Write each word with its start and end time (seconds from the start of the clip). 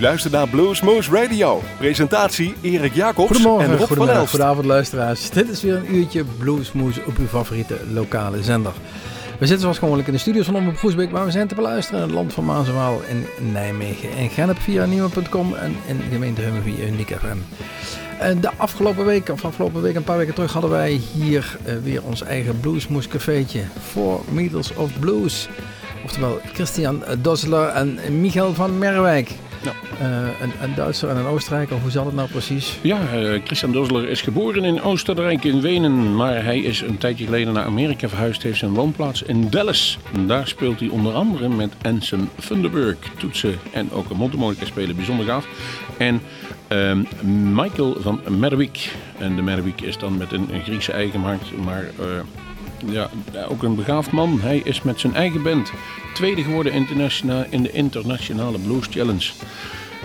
U 0.00 0.02
luistert 0.02 0.32
naar 0.32 0.48
Bluesmoose 0.48 1.10
Radio. 1.10 1.62
Presentatie 1.78 2.54
Erik 2.60 2.94
Jacobs 2.94 3.26
Goedemorgen, 3.26 3.64
en 3.64 3.70
Rob 3.70 3.78
van 3.78 3.86
goedemiddag, 3.86 4.16
Elst. 4.16 4.30
goedenavond 4.30 4.66
luisteraars. 4.66 5.30
Dit 5.30 5.48
is 5.48 5.62
weer 5.62 5.76
een 5.76 5.94
uurtje 5.94 6.24
Bluesmoes 6.38 7.04
op 7.04 7.16
uw 7.16 7.26
favoriete 7.26 7.76
lokale 7.92 8.42
zender. 8.42 8.72
We 9.38 9.46
zitten 9.46 9.60
zoals 9.60 9.78
gewoonlijk 9.78 10.08
in 10.08 10.14
de 10.14 10.20
studios 10.20 10.46
van 10.46 10.56
Omroep 10.56 10.76
Groesbeek, 10.76 11.10
maar 11.10 11.24
we 11.24 11.30
zijn 11.30 11.48
te 11.48 11.54
beluisteren 11.54 12.00
in 12.00 12.06
het 12.06 12.14
land 12.14 12.32
van 12.32 12.44
Maas 12.44 12.68
en 12.68 12.74
Waal 12.74 13.00
in 13.08 13.26
Nijmegen. 13.52 14.10
En 14.16 14.30
Gennep 14.30 14.58
via 14.58 14.84
nieuwe.com 14.84 15.54
en 15.54 15.76
in 15.86 15.96
de 15.96 16.04
gemeente 16.10 16.40
Hummen 16.40 16.62
via 16.62 16.86
Uniek 16.86 17.16
FM. 17.18 17.38
En 18.18 18.40
de 18.40 18.50
afgelopen 18.56 19.04
week, 19.04 19.28
of 19.28 19.44
afgelopen 19.44 19.82
week, 19.82 19.94
een 19.94 20.04
paar 20.04 20.18
weken 20.18 20.34
terug, 20.34 20.52
hadden 20.52 20.70
wij 20.70 20.92
hier 20.92 21.56
eh, 21.64 21.74
weer 21.82 22.02
ons 22.02 22.22
eigen 22.22 22.60
Bluesmoes 22.60 23.08
cafeetje. 23.08 23.62
Four 23.90 24.20
Meters 24.30 24.74
of 24.74 24.98
Blues. 24.98 25.48
Oftewel 26.04 26.40
Christian 26.52 27.02
Dosseler 27.18 27.68
en 27.68 28.20
Michael 28.20 28.54
van 28.54 28.78
Merwijk. 28.78 29.30
Ja. 29.62 29.72
Eh, 30.00 30.40
een, 30.40 30.52
een 30.62 30.74
Duitser 30.74 31.08
en 31.08 31.16
een 31.16 31.26
Oostenrijker, 31.26 31.76
hoe 31.76 31.90
zat 31.90 32.04
het 32.04 32.14
nou 32.14 32.28
precies? 32.28 32.78
Ja, 32.82 32.98
eh, 33.12 33.40
Christian 33.44 33.72
Dosler 33.72 34.08
is 34.08 34.20
geboren 34.20 34.64
in 34.64 34.82
Oostenrijk 34.82 35.44
in 35.44 35.60
Wenen, 35.60 36.16
maar 36.16 36.44
hij 36.44 36.58
is 36.58 36.80
een 36.80 36.98
tijdje 36.98 37.24
geleden 37.24 37.52
naar 37.52 37.64
Amerika 37.64 38.08
verhuisd, 38.08 38.42
heeft 38.42 38.58
zijn 38.58 38.74
woonplaats 38.74 39.22
in 39.22 39.48
Dallas. 39.50 39.98
En 40.14 40.26
daar 40.26 40.48
speelt 40.48 40.80
hij 40.80 40.88
onder 40.88 41.12
andere 41.12 41.48
met 41.48 41.72
Anson 41.82 42.28
Thunderberg, 42.46 42.96
toetsen 43.18 43.58
en 43.72 43.92
ook 43.92 44.10
een 44.10 44.16
mondharmonica 44.16 44.64
spelen, 44.64 44.96
bijzonder 44.96 45.26
gaaf. 45.26 45.46
En 45.98 46.20
ehm, 46.68 47.02
Michael 47.54 47.96
van 48.00 48.20
Merwijk. 48.38 48.92
En 49.18 49.36
de 49.36 49.42
Merwijk 49.42 49.80
is 49.80 49.98
dan 49.98 50.16
met 50.16 50.32
een, 50.32 50.48
een 50.52 50.62
Griekse 50.62 50.92
eigenmacht, 50.92 51.56
maar 51.64 51.84
eh, 51.98 52.06
ja, 52.86 53.08
ook 53.48 53.62
een 53.62 53.74
begaafd 53.74 54.10
man. 54.10 54.40
Hij 54.40 54.60
is 54.64 54.82
met 54.82 55.00
zijn 55.00 55.14
eigen 55.14 55.42
band 55.42 55.72
tweede 56.14 56.42
geworden 56.42 56.72
internationaal 56.72 57.44
in 57.50 57.62
de 57.62 57.72
internationale 57.72 58.58
Blues 58.58 58.86
Challenge. 58.90 59.30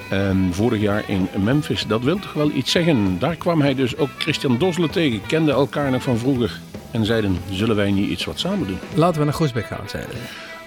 Ehm, 0.10 0.52
vorig 0.52 0.82
jaar 0.82 1.04
in 1.08 1.28
Memphis. 1.44 1.86
Dat 1.88 2.04
wil 2.04 2.20
toch 2.20 2.34
wel 2.34 2.52
iets 2.52 2.72
zeggen. 2.72 3.20
Daar 3.20 3.36
kwam 3.36 3.62
hij 3.62 3.76
dus 3.76 3.98
ook 3.98 4.10
Christian 4.18 4.58
Dosle 4.58 4.90
tegen. 4.90 5.22
Kenden 5.28 5.54
elkaar 5.54 5.92
nog 5.92 6.04
van 6.04 6.18
vroeger. 6.18 6.60
En 6.92 7.06
zeiden, 7.06 7.38
zullen 7.50 7.76
wij 7.76 7.92
niet 7.92 8.10
iets 8.10 8.26
wat 8.26 8.40
samen 8.40 8.68
doen? 8.68 8.78
Laten 8.94 9.20
we 9.20 9.26
naar 9.26 9.34
Groesbeek 9.34 9.66
gaan, 9.66 9.90
zeiden. 9.90 10.16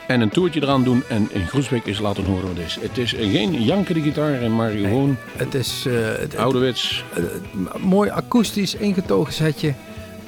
En 0.06 0.20
een 0.20 0.28
toertje 0.28 0.62
eraan 0.62 0.84
doen 0.84 1.02
en 1.08 1.28
in 1.32 1.46
Groesbeek 1.46 1.86
eens 1.86 1.98
laten 1.98 2.24
horen 2.24 2.46
wat 2.48 2.56
het 2.56 2.66
is. 2.66 2.78
Het 2.80 2.98
is 2.98 3.10
geen 3.32 3.62
jankende 3.62 4.00
gitaar, 4.00 4.50
maar 4.50 4.70
gewoon 4.70 5.16
Het 5.36 5.54
is 5.54 5.84
het- 5.88 6.18
het- 6.20 6.36
ouderwets. 6.36 7.04
eh, 7.14 7.22
mooi 7.82 8.10
akoestisch 8.10 8.74
ingetogen 8.74 9.32
setje. 9.32 9.74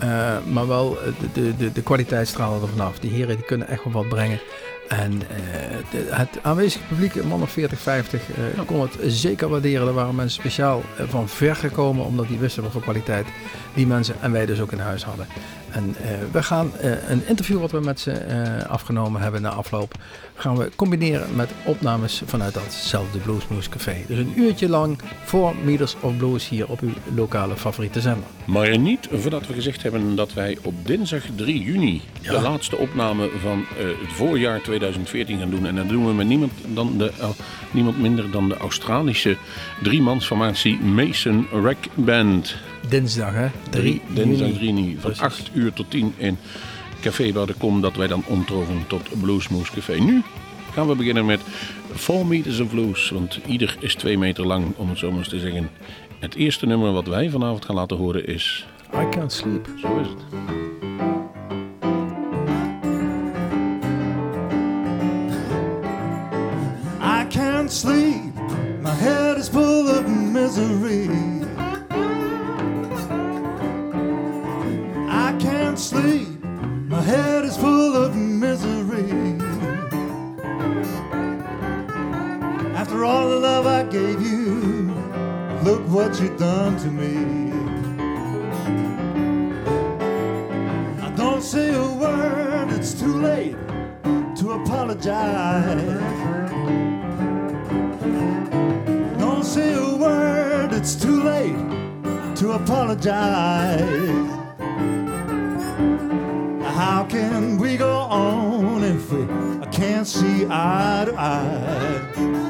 Eh, 0.00 0.36
maar 0.52 0.66
wel 0.68 0.98
eh, 1.00 1.12
de, 1.32 1.56
de, 1.56 1.72
de, 1.72 1.82
kwaliteit 1.82 2.28
stralen 2.28 2.62
er 2.62 2.68
vanaf. 2.68 2.98
Die 2.98 3.10
heren 3.10 3.36
die 3.36 3.44
kunnen 3.44 3.68
echt 3.68 3.84
wel 3.84 3.92
wat 3.92 4.08
brengen. 4.08 4.40
En 4.88 5.12
eh, 5.12 5.76
de- 5.90 6.06
het 6.10 6.28
aanwezige 6.42 6.84
publiek, 6.88 7.14
een 7.14 7.28
man 7.28 7.42
of 7.42 7.50
40, 7.50 7.78
50, 7.78 8.20
eh, 8.30 8.64
kon 8.66 8.80
het 8.80 8.96
zeker 9.06 9.48
waarderen. 9.48 9.86
Er 9.88 9.92
waren 9.94 10.14
mensen 10.14 10.40
speciaal 10.40 10.82
van 11.08 11.28
ver 11.28 11.56
gekomen, 11.56 12.04
omdat 12.04 12.28
die 12.28 12.38
wisten 12.38 12.62
wat 12.62 12.72
voor 12.72 12.80
kwaliteit 12.82 13.26
die 13.74 13.86
mensen 13.86 14.14
en 14.20 14.32
wij 14.32 14.46
dus 14.46 14.60
ook 14.60 14.72
in 14.72 14.78
huis 14.78 15.04
hadden. 15.04 15.26
En 15.72 15.94
eh, 16.02 16.10
we 16.32 16.42
gaan 16.42 16.76
eh, 16.76 17.08
een 17.08 17.22
interview 17.26 17.60
wat 17.60 17.70
we 17.70 17.80
met 17.80 18.00
ze 18.00 18.12
eh, 18.12 18.70
afgenomen 18.70 19.20
hebben 19.20 19.42
na 19.42 19.48
afloop, 19.48 19.94
gaan 20.34 20.56
we 20.56 20.70
combineren 20.76 21.36
met 21.36 21.50
opnames 21.64 22.22
vanuit 22.26 22.54
datzelfde 22.54 23.18
Bluesmoose 23.18 23.68
Café. 23.68 23.96
Dus 24.06 24.18
een 24.18 24.32
uurtje 24.36 24.68
lang 24.68 24.98
voor 25.24 25.54
Meters 25.64 25.96
of 26.00 26.16
Blues 26.16 26.48
hier 26.48 26.68
op 26.68 26.80
uw 26.80 26.92
lokale 27.14 27.56
favoriete 27.56 28.00
zender. 28.00 28.24
Maar 28.44 28.78
niet 28.78 29.08
voordat 29.12 29.46
we 29.46 29.54
gezegd 29.54 29.82
hebben 29.82 30.16
dat 30.16 30.32
wij 30.32 30.58
op 30.62 30.74
dinsdag 30.86 31.22
3 31.36 31.62
juni 31.62 32.02
Ja. 32.20 32.32
de 32.32 32.40
laatste 32.40 32.76
opname 32.76 33.30
van 33.40 33.64
het 33.76 34.12
voorjaar 34.12 34.60
2014 34.62 35.38
gaan 35.38 35.50
doen. 35.50 35.66
En 35.66 35.76
dat 35.76 35.88
doen 35.88 36.06
we 36.06 36.12
met 36.12 36.26
niemand, 36.26 36.52
dan 36.66 36.98
de, 36.98 37.12
niemand 37.70 37.98
minder 37.98 38.30
dan 38.30 38.48
de 38.48 38.56
Australische 38.56 39.36
driemansformatie 39.82 40.78
Mason 40.80 41.46
Rack 41.52 41.86
Band. 41.94 42.56
Dinsdag 42.88 43.34
hè? 43.34 43.48
3 43.70 44.00
Dinsdag 44.14 44.48
juni. 44.48 44.58
3 44.58 44.66
juni 44.66 44.92
van 44.92 45.00
Precies. 45.00 45.20
8 45.20 45.50
uur 45.54 45.72
tot 45.72 45.90
10 45.90 46.14
in 46.16 46.38
Café 47.00 47.32
de 47.32 47.54
Kom. 47.58 47.80
Dat 47.80 47.96
wij 47.96 48.06
dan 48.06 48.24
omtroven 48.26 48.84
tot 48.86 49.20
Bluesmoose 49.20 49.72
Café. 49.72 49.98
Nu 49.98 50.22
gaan 50.72 50.88
we 50.88 50.94
beginnen 50.94 51.26
met 51.26 51.40
4 51.92 52.26
Meters 52.26 52.60
of 52.60 52.68
Blues. 52.68 53.10
Want 53.10 53.38
ieder 53.46 53.76
is 53.80 53.94
2 53.94 54.18
meter 54.18 54.46
lang, 54.46 54.66
om 54.76 54.88
het 54.88 54.98
zo 54.98 55.10
maar 55.10 55.18
eens 55.18 55.28
te 55.28 55.38
zeggen. 55.38 55.70
Het 56.18 56.34
eerste 56.34 56.66
nummer 56.66 56.92
wat 56.92 57.06
wij 57.06 57.30
vanavond 57.30 57.64
gaan 57.64 57.74
laten 57.74 57.96
horen 57.96 58.26
is... 58.26 58.66
I 58.94 59.08
can't 59.10 59.32
sleep. 59.32 59.68
Zo 59.80 60.00
is 60.00 60.06
het. 60.08 60.22
I 67.00 67.26
can't 67.28 67.72
sleep. 67.72 68.34
My 68.80 68.90
head 68.90 69.36
is 69.36 69.48
full 69.48 69.88
of 69.88 70.06
misery. 70.06 71.39
After 83.00 83.12
all 83.16 83.30
the 83.30 83.40
love 83.40 83.66
I 83.66 83.82
gave 83.84 84.20
you, 84.20 84.92
look 85.62 85.80
what 85.88 86.20
you've 86.20 86.38
done 86.38 86.76
to 86.80 86.88
me. 86.88 87.50
I 91.02 91.10
don't 91.16 91.40
say 91.40 91.72
a 91.72 91.92
word, 91.94 92.70
it's 92.70 92.92
too 92.92 93.16
late 93.22 93.56
to 94.36 94.50
apologize. 94.50 95.80
Don't 99.18 99.44
say 99.44 99.72
a 99.72 99.96
word, 99.96 100.74
it's 100.74 100.94
too 100.94 101.22
late 101.22 101.56
to 102.36 102.52
apologize. 102.52 104.28
How 106.76 107.06
can 107.08 107.56
we 107.56 107.78
go 107.78 107.96
on 107.96 108.84
if 108.84 109.10
we 109.10 109.26
can't 109.72 110.06
see 110.06 110.44
eye 110.50 111.06
to 111.06 111.14
eye? 111.18 112.40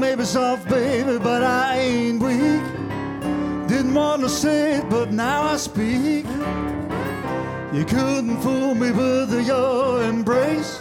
May 0.00 0.14
be 0.14 0.24
soft, 0.24 0.66
baby, 0.66 1.18
but 1.18 1.42
I 1.42 1.78
ain't 1.78 2.22
weak. 2.22 2.64
Didn't 3.68 3.92
want 3.92 4.22
to 4.22 4.30
say 4.30 4.78
it, 4.78 4.88
but 4.88 5.12
now 5.12 5.42
I 5.42 5.58
speak. 5.58 6.24
You 7.74 7.84
couldn't 7.84 8.40
fool 8.40 8.74
me 8.74 8.92
with 8.92 9.46
your 9.46 10.02
embrace. 10.02 10.80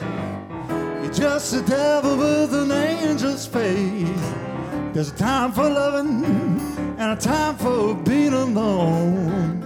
You're 1.02 1.12
just 1.12 1.54
a 1.54 1.62
devil 1.62 2.16
with 2.16 2.54
an 2.54 2.72
angel's 2.72 3.46
face. 3.46 4.32
There's 4.94 5.12
a 5.12 5.18
time 5.18 5.52
for 5.52 5.70
loving 5.70 6.24
and 6.98 7.12
a 7.12 7.18
time 7.18 7.58
for 7.58 7.96
being 7.96 8.34
alone. 8.34 9.60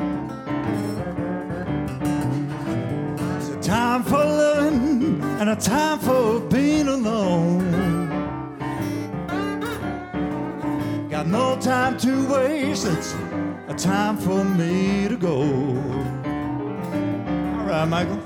There's 3.18 3.50
a 3.50 3.62
time 3.62 4.02
for 4.04 4.18
loving 4.18 5.22
and 5.40 5.50
a 5.52 5.56
time 5.56 6.00
for 6.00 6.40
being 6.40 6.88
alone. 6.88 7.83
No 11.34 11.58
time 11.60 11.98
to 11.98 12.28
waste, 12.32 12.86
it's 12.86 13.14
a 13.68 13.74
time 13.76 14.16
for 14.18 14.44
me 14.44 15.08
to 15.08 15.18
go. 15.18 15.42
All 17.58 17.66
right, 17.66 17.86
Michael. 17.88 18.23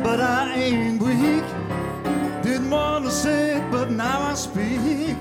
But 0.00 0.20
I 0.20 0.54
ain't 0.54 1.00
weak. 1.02 1.44
Didn't 2.42 2.70
want 2.70 3.04
to 3.04 3.10
say 3.10 3.56
it, 3.56 3.70
but 3.70 3.90
now 3.90 4.20
I 4.20 4.34
speak. 4.34 5.16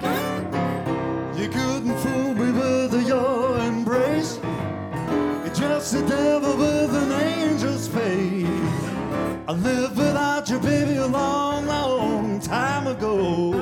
You 1.39 1.50
couldn't 1.50 1.98
fool 2.00 2.33
me 2.33 2.51
with 2.51 3.07
your 3.07 3.57
embrace. 3.60 4.39
You're 5.44 5.54
just 5.54 5.94
the 5.94 6.01
devil 6.07 6.57
with 6.57 6.94
an 6.95 7.12
angel's 7.12 7.88
face. 7.88 8.48
I 9.48 9.54
lived 9.54 9.98
without 9.98 10.50
you, 10.50 10.60
baby, 10.60 10.95
a 10.98 11.07
long, 11.07 11.68
long 11.68 12.39
time 12.39 12.88
ago. 12.88 13.54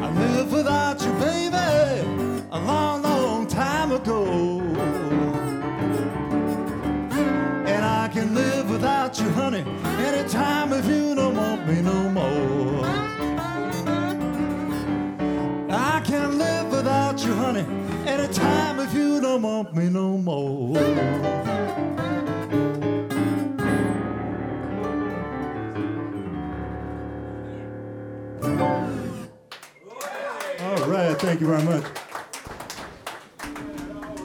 I 0.00 0.10
lived 0.10 0.52
without 0.52 1.02
you, 1.02 1.12
baby, 1.14 2.46
a 2.50 2.60
long, 2.60 3.02
long 3.02 3.46
time 3.46 3.92
ago. 3.92 4.57
Honey, 9.50 9.64
anytime 10.04 10.74
if 10.74 10.84
you 10.86 11.14
don't 11.14 11.34
want 11.34 11.66
me 11.66 11.80
no 11.80 12.10
more. 12.10 12.84
I 15.70 16.02
can't 16.04 16.34
live 16.34 16.70
without 16.70 17.24
you, 17.24 17.32
honey, 17.32 17.64
anytime 18.06 18.78
if 18.80 18.92
you 18.92 19.22
don't 19.22 19.40
want 19.40 19.74
me 19.74 19.88
no 19.88 20.18
more. 20.18 20.76
All 30.60 30.88
right, 30.90 31.18
thank 31.18 31.40
you 31.40 31.46
very 31.46 31.62
much. 31.62 31.84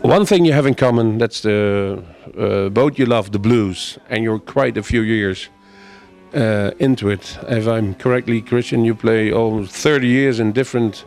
One 0.02 0.26
thing 0.26 0.44
you 0.44 0.52
have 0.52 0.66
in 0.66 0.76
common, 0.76 1.18
that's 1.18 1.40
the 1.40 2.04
uh, 2.38 2.70
both 2.70 2.98
you 2.98 3.06
love 3.06 3.32
the 3.32 3.40
blues, 3.40 3.98
and 4.10 4.24
you're 4.24 4.40
quite 4.40 4.78
a 4.78 4.84
few 4.84 5.02
years 5.02 5.50
uh, 6.34 6.72
into 6.80 7.10
it. 7.10 7.38
If 7.48 7.68
I'm 7.68 7.94
correctly, 7.96 8.42
Christian, 8.42 8.86
you 8.86 8.96
play 8.96 9.32
almost 9.32 9.72
30 9.74 10.08
years 10.08 10.40
in 10.40 10.52
different 10.52 11.06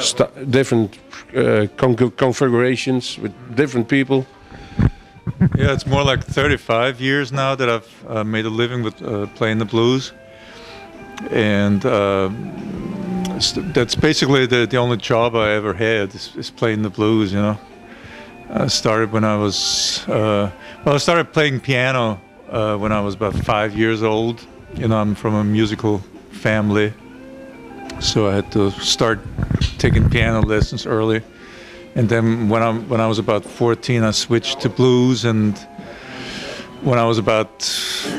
sta- 0.00 0.30
different 0.50 0.98
uh, 1.36 1.66
con- 1.76 2.10
configurations 2.16 3.18
with 3.18 3.32
different 3.56 3.88
people. 3.88 4.26
Yeah, 5.56 5.72
it's 5.72 5.86
more 5.86 6.04
like 6.04 6.24
35 6.24 7.00
years 7.00 7.32
now 7.32 7.54
that 7.54 7.68
I've 7.68 8.04
uh, 8.08 8.24
made 8.24 8.44
a 8.44 8.50
living 8.50 8.82
with 8.82 9.00
uh, 9.02 9.26
playing 9.34 9.58
the 9.58 9.64
blues, 9.64 10.12
and 11.30 11.84
uh, 11.84 12.30
that's 13.74 13.94
basically 13.94 14.46
the, 14.46 14.66
the 14.66 14.76
only 14.76 14.96
job 14.96 15.34
I 15.34 15.50
ever 15.50 15.74
had 15.74 16.14
is, 16.14 16.34
is 16.36 16.50
playing 16.50 16.82
the 16.82 16.90
blues. 16.90 17.32
You 17.32 17.42
know, 17.42 17.58
I 18.50 18.66
started 18.66 19.12
when 19.12 19.24
I 19.24 19.36
was 19.36 20.06
uh, 20.08 20.50
well, 20.84 20.94
I 20.94 20.98
started 20.98 21.32
playing 21.32 21.60
piano 21.60 22.20
uh, 22.50 22.76
when 22.76 22.92
I 22.92 23.00
was 23.00 23.14
about 23.14 23.34
five 23.34 23.76
years 23.76 24.02
old. 24.02 24.44
You 24.74 24.88
know, 24.88 24.96
I'm 24.96 25.14
from 25.14 25.34
a 25.34 25.44
musical 25.44 25.98
family, 26.30 26.92
so 28.00 28.28
I 28.28 28.34
had 28.34 28.50
to 28.52 28.70
start 28.72 29.20
taking 29.78 30.10
piano 30.10 30.40
lessons 30.40 30.86
early. 30.86 31.22
And 31.94 32.08
then 32.08 32.48
when 32.48 32.62
I 32.62 32.72
when 32.72 33.00
I 33.00 33.06
was 33.06 33.18
about 33.18 33.44
14, 33.44 34.02
I 34.02 34.10
switched 34.10 34.60
to 34.60 34.68
blues, 34.68 35.24
and 35.24 35.56
when 36.82 36.98
I 36.98 37.04
was 37.04 37.18
about 37.18 37.68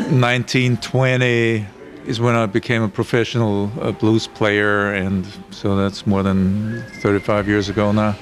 19, 0.09 0.77
20 0.77 1.65
is 2.05 2.19
when 2.19 2.35
I 2.35 2.45
became 2.45 2.81
a 2.81 2.89
professional 2.89 3.71
uh, 3.81 3.91
blues 3.91 4.27
player, 4.27 4.93
and 4.93 5.25
so 5.51 5.75
that's 5.75 6.05
more 6.05 6.23
than 6.23 6.83
35 7.01 7.47
years 7.47 7.69
ago 7.69 7.91
now. 7.91 8.15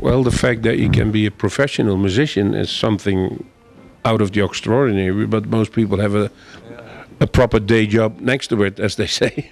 Well, 0.00 0.22
the 0.22 0.30
fact 0.30 0.62
that 0.62 0.78
you 0.78 0.90
can 0.90 1.10
be 1.10 1.26
a 1.26 1.30
professional 1.30 1.96
musician 1.96 2.54
is 2.54 2.70
something 2.70 3.44
out 4.04 4.22
of 4.22 4.32
the 4.32 4.42
extraordinary, 4.42 5.26
but 5.26 5.46
most 5.46 5.72
people 5.72 5.98
have 6.00 6.14
a 6.14 6.30
a 7.20 7.26
proper 7.26 7.60
day 7.60 7.86
job 7.86 8.18
next 8.20 8.48
to 8.48 8.62
it, 8.64 8.80
as 8.80 8.96
they 8.96 9.06
say. 9.20 9.50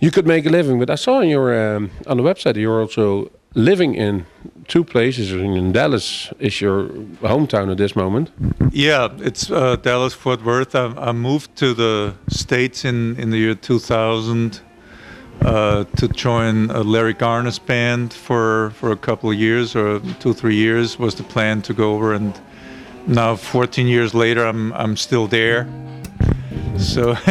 You 0.00 0.10
could 0.10 0.26
make 0.26 0.46
a 0.46 0.50
living, 0.50 0.78
but 0.78 0.90
I 0.90 0.96
saw 0.96 1.20
on 1.20 1.28
your 1.28 1.76
um, 1.76 1.90
on 2.06 2.16
the 2.16 2.22
website 2.22 2.56
you're 2.56 2.80
also 2.80 3.30
living 3.54 3.94
in 3.94 4.26
two 4.66 4.84
places. 4.84 5.32
In 5.32 5.72
Dallas 5.72 6.32
is 6.38 6.60
your 6.60 6.88
hometown 7.22 7.70
at 7.70 7.76
this 7.76 7.94
moment. 7.94 8.30
Yeah, 8.72 9.08
it's 9.18 9.50
uh, 9.50 9.76
Dallas 9.76 10.14
Fort 10.14 10.44
Worth. 10.44 10.74
I, 10.74 10.86
I 11.10 11.12
moved 11.12 11.54
to 11.56 11.72
the 11.74 12.14
states 12.28 12.84
in 12.84 13.16
in 13.16 13.30
the 13.30 13.38
year 13.38 13.54
2000 13.54 14.60
uh, 15.40 15.84
to 15.96 16.08
join 16.08 16.70
uh, 16.70 16.82
Larry 16.82 17.14
Garner's 17.14 17.58
band 17.58 18.12
for 18.12 18.70
for 18.70 18.92
a 18.92 18.96
couple 18.96 19.30
of 19.30 19.36
years 19.36 19.74
or 19.74 20.00
two 20.20 20.32
three 20.34 20.54
years 20.54 20.98
was 20.98 21.14
the 21.14 21.22
plan 21.22 21.62
to 21.62 21.74
go 21.74 21.94
over 21.94 22.14
and 22.14 22.40
now 23.06 23.34
14 23.34 23.86
years 23.86 24.14
later 24.14 24.44
I'm 24.46 24.72
I'm 24.74 24.96
still 24.96 25.26
there. 25.26 25.66
So 26.78 27.10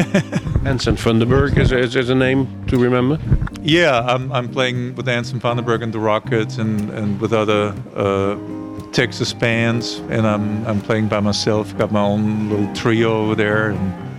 Anson 0.66 0.96
Funderburgh 0.96 1.58
is, 1.58 1.72
is, 1.72 1.96
is 1.96 2.10
a 2.10 2.16
name 2.16 2.48
to 2.68 2.78
remember. 2.78 3.20
yeah, 3.62 4.02
I'm 4.02 4.32
I'm 4.32 4.50
playing 4.50 4.96
with 4.96 5.08
Anson 5.08 5.40
Funderburgh 5.40 5.82
and 5.84 5.94
the 5.94 6.00
Rockets 6.00 6.58
and 6.58 6.90
and 6.90 7.20
with 7.20 7.34
other 7.34 7.74
uh, 7.96 8.36
Texas 8.92 9.34
bands 9.34 10.00
and 10.10 10.28
I'm 10.28 10.66
I'm 10.68 10.82
playing 10.82 11.08
by 11.08 11.20
myself. 11.22 11.76
Got 11.78 11.92
my 11.92 12.02
own 12.02 12.50
little 12.50 12.74
trio 12.76 13.24
over 13.24 13.36
there 13.36 13.70
and 13.72 14.11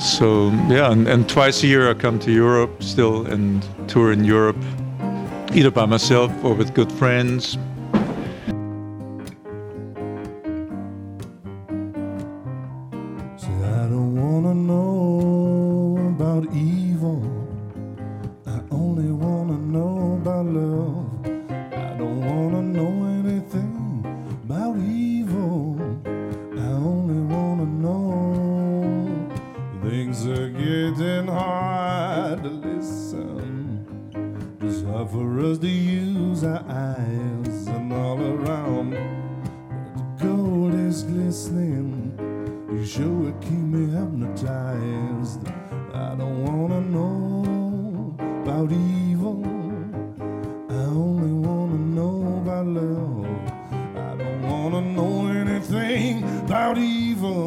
so 0.00 0.50
yeah 0.68 0.90
and, 0.90 1.06
and 1.06 1.28
twice 1.28 1.62
a 1.62 1.66
year 1.66 1.90
I 1.90 1.94
come 1.94 2.18
to 2.20 2.32
Europe 2.32 2.82
still 2.82 3.26
and 3.26 3.64
tour 3.88 4.12
in 4.12 4.24
Europe 4.24 4.56
either 5.52 5.70
by 5.70 5.84
myself 5.86 6.32
or 6.44 6.54
with 6.54 6.74
good 6.74 6.90
friends. 6.92 7.58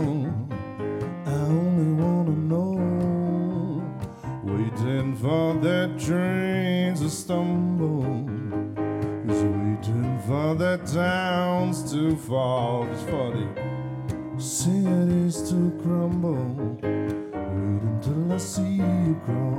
I 0.01 1.33
only 1.33 2.03
wanna 2.03 2.31
know. 2.31 3.83
Waiting 4.43 5.15
for 5.15 5.53
that 5.61 5.99
train 5.99 6.95
to 6.95 7.09
stumble. 7.09 8.03
Is 9.29 9.43
waiting 9.43 10.19
for 10.25 10.55
the 10.55 10.77
towns 10.85 11.91
to 11.91 12.15
fall. 12.15 12.85
Just 12.87 13.05
for 13.07 13.31
the 13.31 14.41
cities 14.41 15.49
to 15.49 15.71
crumble. 15.83 16.77
Wait 16.81 17.83
until 17.83 18.33
I 18.33 18.37
see 18.37 18.77
you 18.77 19.21
crawl. 19.25 19.53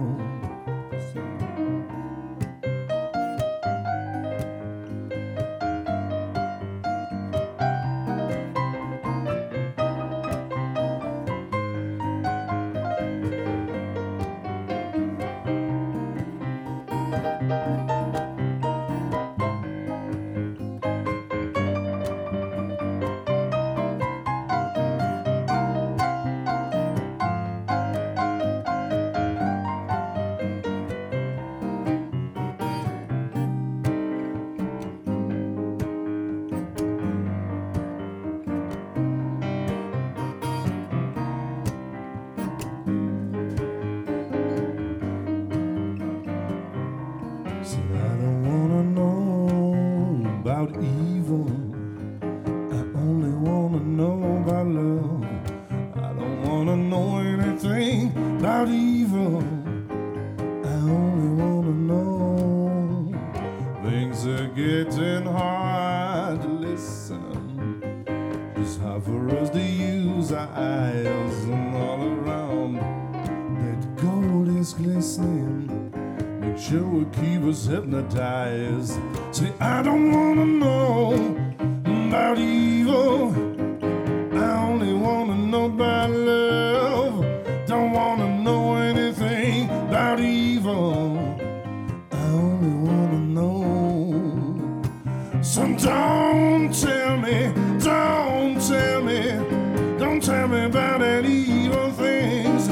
So 95.45 95.61
don't 95.77 96.73
tell 96.73 97.19
me, 97.19 97.53
don't 97.79 98.59
tell 98.67 99.03
me, 99.03 99.99
don't 99.99 100.23
tell 100.23 100.49
me 100.49 100.65
about 100.65 101.03
any 101.03 101.35
evil 101.35 101.91
things. 101.93 102.65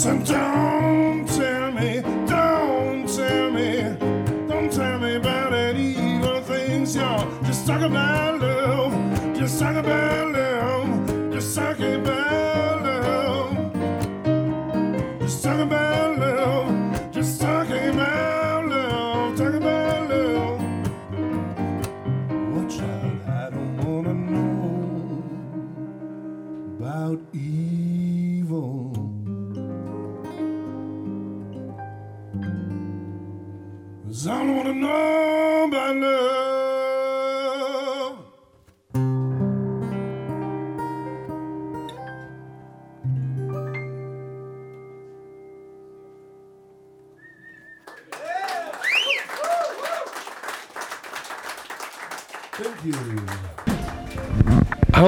So 0.00 0.16
don't 0.18 0.75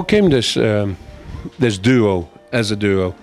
came 0.08 0.30
this 0.30 0.56
um, 0.56 0.96
this 1.58 1.78
duo 1.78 2.28
as 2.50 2.70
a 2.70 2.76
duo? 2.76 3.14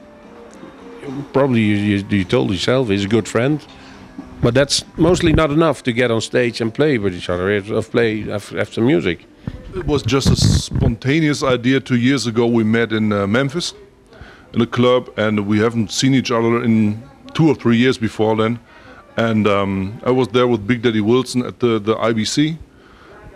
Probably 1.34 1.62
you, 1.62 1.76
you, 1.76 2.06
you 2.10 2.24
told 2.24 2.52
yourself 2.52 2.88
he's 2.90 3.06
a 3.06 3.08
good 3.08 3.28
friend, 3.28 3.66
but 4.42 4.54
that's 4.54 4.84
mostly 4.98 5.34
not 5.34 5.52
enough 5.52 5.84
to 5.84 5.92
get 5.92 6.12
on 6.12 6.22
stage 6.22 6.62
and 6.62 6.74
play 6.74 6.98
with 6.98 7.14
each 7.14 7.30
other, 7.30 7.56
of 7.56 7.92
play 7.92 8.22
have, 8.22 8.50
have 8.50 8.78
music. 8.78 9.26
It 9.76 9.86
was 9.86 10.04
just 10.04 10.30
a 10.30 10.36
spontaneous 10.36 11.44
idea. 11.44 11.80
Two 11.80 11.98
years 11.98 12.28
ago, 12.28 12.48
we 12.48 12.64
met 12.64 12.94
in 12.94 13.12
uh, 13.12 13.28
Memphis 13.28 13.74
in 14.54 14.62
a 14.62 14.68
club, 14.68 15.10
and 15.18 15.46
we 15.48 15.60
haven't 15.60 15.92
seen 15.92 16.14
each 16.14 16.32
other 16.32 16.64
in 16.64 17.04
two 17.34 17.50
or 17.50 17.56
three 17.56 17.78
years 17.78 17.98
before 17.98 18.36
then. 18.36 18.60
And 19.18 19.48
um, 19.48 20.00
I 20.06 20.12
was 20.12 20.28
there 20.30 20.48
with 20.48 20.66
Big 20.66 20.82
Daddy 20.82 21.02
Wilson 21.02 21.46
at 21.46 21.60
the, 21.60 21.80
the 21.80 21.96
IBC, 21.96 22.58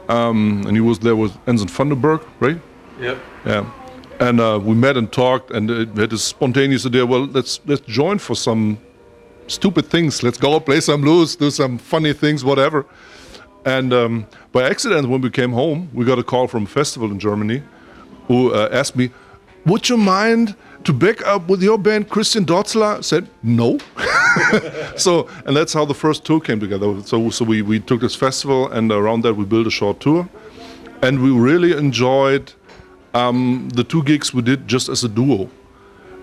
um, 0.07 0.63
and 0.65 0.75
he 0.75 0.81
was 0.81 0.99
there 0.99 1.15
with 1.15 1.37
Anson 1.47 1.67
Funderburgh, 1.67 2.25
right? 2.39 2.59
Yep. 2.99 3.17
Yeah. 3.45 3.69
And 4.19 4.41
uh, 4.41 4.59
we 4.61 4.75
met 4.75 4.97
and 4.97 5.11
talked, 5.11 5.51
and 5.51 5.71
uh, 5.71 5.85
we 5.93 6.01
had 6.01 6.09
this 6.09 6.23
spontaneous 6.23 6.85
idea. 6.85 7.05
Well, 7.05 7.25
let's 7.27 7.61
let's 7.65 7.81
join 7.81 8.19
for 8.19 8.35
some 8.35 8.77
stupid 9.47 9.85
things. 9.85 10.23
Let's 10.23 10.37
go 10.37 10.59
play 10.59 10.81
some 10.81 11.01
blues, 11.01 11.35
do 11.35 11.49
some 11.49 11.77
funny 11.77 12.13
things, 12.13 12.43
whatever. 12.43 12.85
And 13.65 13.93
um, 13.93 14.27
by 14.51 14.63
accident, 14.69 15.09
when 15.09 15.21
we 15.21 15.29
came 15.29 15.51
home, 15.51 15.89
we 15.93 16.05
got 16.05 16.19
a 16.19 16.23
call 16.23 16.47
from 16.47 16.63
a 16.63 16.67
festival 16.67 17.11
in 17.11 17.19
Germany 17.19 17.61
who 18.27 18.53
uh, 18.53 18.69
asked 18.71 18.95
me, 18.95 19.11
Would 19.65 19.89
you 19.89 19.97
mind 19.97 20.55
to 20.85 20.93
back 20.93 21.25
up 21.27 21.49
with 21.49 21.61
your 21.61 21.77
band, 21.77 22.09
Christian 22.09 22.45
Dozzler? 22.45 23.03
Said, 23.03 23.27
No. 23.43 23.79
so, 24.97 25.27
and 25.45 25.55
that's 25.55 25.73
how 25.73 25.85
the 25.85 25.93
first 25.93 26.25
tour 26.25 26.39
came 26.39 26.59
together. 26.59 27.01
So, 27.03 27.29
so 27.29 27.43
we, 27.43 27.61
we 27.61 27.79
took 27.79 28.01
this 28.01 28.15
festival, 28.15 28.71
and 28.71 28.91
around 28.91 29.23
that, 29.23 29.33
we 29.33 29.45
built 29.45 29.67
a 29.67 29.71
short 29.71 29.99
tour. 29.99 30.29
And 31.01 31.21
we 31.21 31.31
really 31.31 31.71
enjoyed 31.77 32.53
um, 33.13 33.69
the 33.73 33.83
two 33.83 34.03
gigs 34.03 34.33
we 34.33 34.41
did 34.41 34.67
just 34.67 34.89
as 34.89 35.03
a 35.03 35.09
duo 35.09 35.49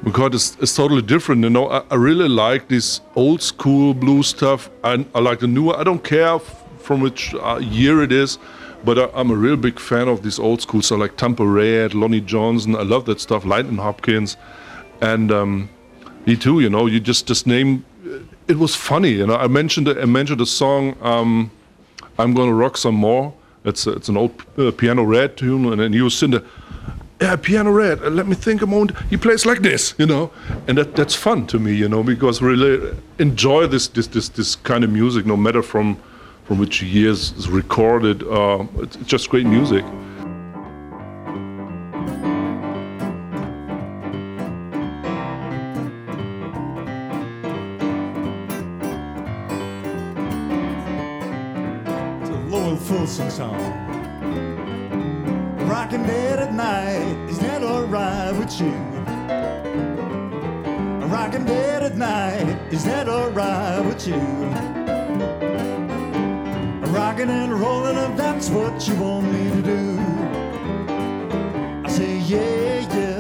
because 0.05 0.35
it's, 0.35 0.57
it's 0.63 0.77
totally 0.77 1.03
different. 1.03 1.43
You 1.43 1.51
know, 1.51 1.69
I, 1.69 1.83
I 1.91 1.95
really 1.95 2.29
like 2.29 2.69
this 2.69 3.01
old 3.15 3.43
school 3.43 3.95
blues 3.95 4.29
stuff. 4.29 4.71
I, 4.85 5.05
I 5.15 5.21
like 5.21 5.41
the 5.41 5.47
newer. 5.47 5.77
I 5.77 5.85
don't 5.85 6.03
care 6.03 6.39
from 6.39 7.01
which 7.01 7.35
uh, 7.35 7.59
year 7.61 8.03
it 8.03 8.13
is, 8.13 8.39
but 8.85 8.99
I, 8.99 9.09
I'm 9.15 9.31
a 9.31 9.35
real 9.35 9.57
big 9.57 9.81
fan 9.81 10.09
of 10.09 10.23
this 10.23 10.39
old 10.39 10.63
school. 10.63 10.83
So 10.83 10.97
like 10.97 11.17
Tampa 11.17 11.45
Red, 11.45 11.95
Lonnie 11.95 12.21
Johnson. 12.21 12.77
I 12.77 12.83
love 12.83 13.05
that 13.07 13.21
stuff. 13.21 13.45
Lightning 13.45 13.79
Hopkins, 13.79 14.37
and 15.01 15.33
um, 15.33 15.69
me 16.27 16.37
too. 16.37 16.61
You 16.61 16.71
know, 16.71 16.87
you 16.87 17.01
just 17.01 17.27
just 17.27 17.47
name. 17.47 17.85
It 18.49 18.59
was 18.59 18.77
funny. 18.77 19.11
You 19.11 19.27
know, 19.27 19.37
I 19.37 19.49
mentioned 19.49 19.89
I 19.89 20.05
mentioned 20.05 20.41
a 20.41 20.47
song. 20.47 20.97
Um, 21.01 21.51
I'm 22.19 22.33
gonna 22.35 22.55
rock 22.55 22.77
some 22.77 22.95
more. 22.95 23.35
It's 23.65 23.89
a, 23.89 23.93
it's 23.95 24.09
an 24.09 24.17
old 24.17 24.45
uh, 24.57 24.71
piano 24.71 25.03
red 25.03 25.37
tune, 25.37 25.67
and 25.73 25.81
then 25.81 25.93
he 25.93 26.01
was 26.01 26.17
sitting 26.17 26.39
there 26.39 26.49
yeah, 27.21 27.37
piano 27.37 27.71
red. 27.71 28.03
Uh, 28.03 28.11
let 28.11 28.27
me 28.27 28.35
think 28.35 28.63
a 28.63 28.67
moment. 28.67 28.97
He 29.09 29.17
plays 29.17 29.47
like 29.47 29.63
this, 29.63 29.95
you 29.99 30.07
know, 30.07 30.31
and 30.69 30.77
that 30.77 30.95
that's 30.95 31.15
fun 31.15 31.47
to 31.49 31.59
me, 31.59 31.75
you 31.75 31.89
know, 31.89 32.03
because 32.03 32.43
really 32.43 32.95
enjoy 33.19 33.67
this 33.67 33.89
this 33.89 34.09
this 34.09 34.29
this 34.29 34.57
kind 34.57 34.85
of 34.85 34.91
music, 34.91 35.25
no 35.25 35.37
matter 35.37 35.63
from 35.63 35.97
from 36.45 36.59
which 36.59 36.83
years 36.83 37.33
it's 37.33 37.49
recorded. 37.49 38.23
Uh, 38.23 38.67
it's, 38.79 38.97
just 38.97 39.31
great 39.31 39.47
music. 39.47 39.85
A 52.29 52.45
Lowell 52.49 52.77
Fulson 52.77 53.31
song. 53.31 53.86
Rocking 55.97 56.13
dead 56.13 56.39
at 56.41 56.53
night, 56.53 57.31
is 57.31 57.39
that 57.39 57.63
alright 57.63 58.37
with 58.37 58.61
you? 58.61 58.71
Rocking 61.09 61.47
dead 61.47 61.85
at 61.85 61.97
night, 61.97 62.59
is 62.71 62.85
that 62.85 63.09
alright 63.09 63.83
with 63.83 64.07
you? 64.07 64.21
Rocking 66.93 67.31
and 67.31 67.55
rolling, 67.55 67.97
if 67.97 68.15
that's 68.15 68.51
what 68.51 68.87
you 68.87 68.95
want 68.97 69.33
me 69.33 69.49
to 69.49 69.63
do. 69.63 69.99
I 71.83 71.89
say, 71.89 72.19
yeah, 72.19 72.77
Yeah, 72.95 73.16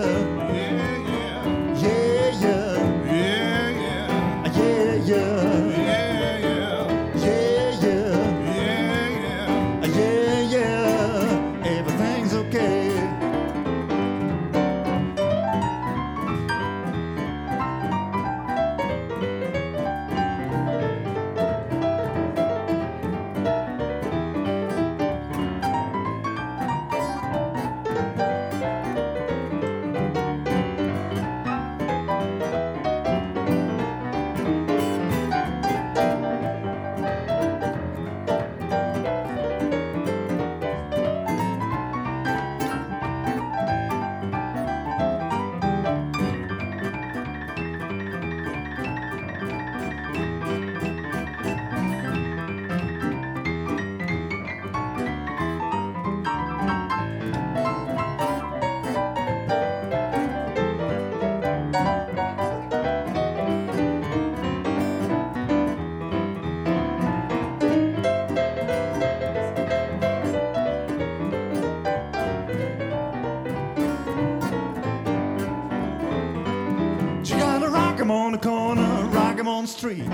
the 79.66 79.72
street. 79.72 80.08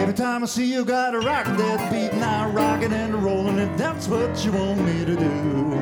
Every 0.00 0.14
time 0.14 0.42
I 0.42 0.46
see 0.46 0.72
you, 0.72 0.84
gotta 0.84 1.18
rock 1.18 1.44
that 1.44 1.92
beat. 1.92 2.18
Now 2.18 2.48
rocking 2.50 2.92
and 2.92 3.14
rolling, 3.22 3.58
if 3.58 3.76
that's 3.76 4.08
what 4.08 4.44
you 4.44 4.52
want 4.52 4.80
me 4.80 5.04
to 5.04 5.16
do. 5.16 5.74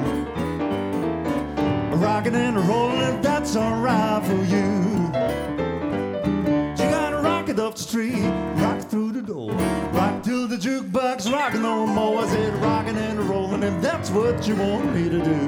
Rocking 1.97 2.35
and 2.35 2.57
rolling, 2.69 3.01
if 3.01 3.23
that's 3.23 3.55
alright 3.57 4.25
for 4.25 4.43
you. 4.55 4.67
You 6.79 6.91
gotta 6.91 7.19
rock 7.23 7.49
it 7.49 7.61
up 7.61 7.77
the 7.77 7.83
street, 7.83 8.23
rock 8.57 8.81
through 8.91 9.13
the 9.13 9.23
door, 9.23 9.53
rock 9.93 10.23
till 10.25 10.49
the 10.49 10.57
jukebox 10.57 11.33
rocking 11.33 11.63
no 11.63 11.87
more. 11.87 12.25
I 12.25 12.27
said 12.29 12.55
rocking 12.63 12.97
and 12.97 13.21
rolling, 13.21 13.63
if 13.63 13.81
that's 13.81 14.11
what 14.11 14.49
you 14.49 14.57
want 14.57 14.93
me 14.95 15.09
to 15.09 15.23
do. 15.23 15.39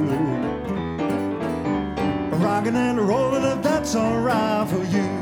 Rocking 2.36 2.76
and 2.76 3.00
rolling, 3.00 3.42
if 3.42 3.62
that's 3.62 3.96
alright 3.96 4.68
for 4.68 4.84
you. 4.84 5.13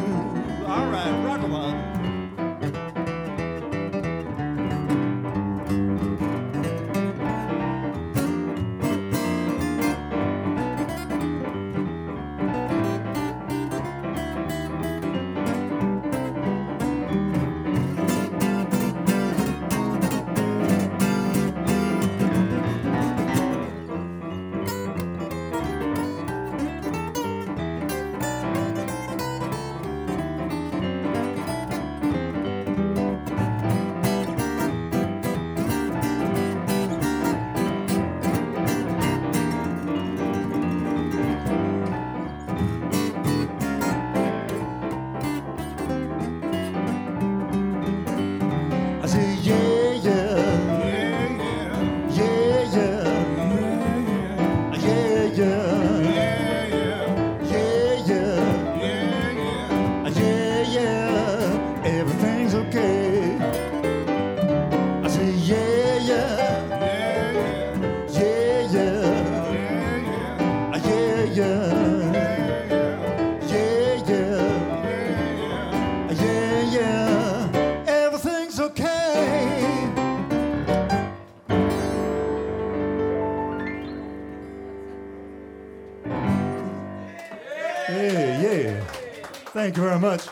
Thank 89.73 89.85
you 89.85 89.89
very 89.89 90.01
much. 90.01 90.29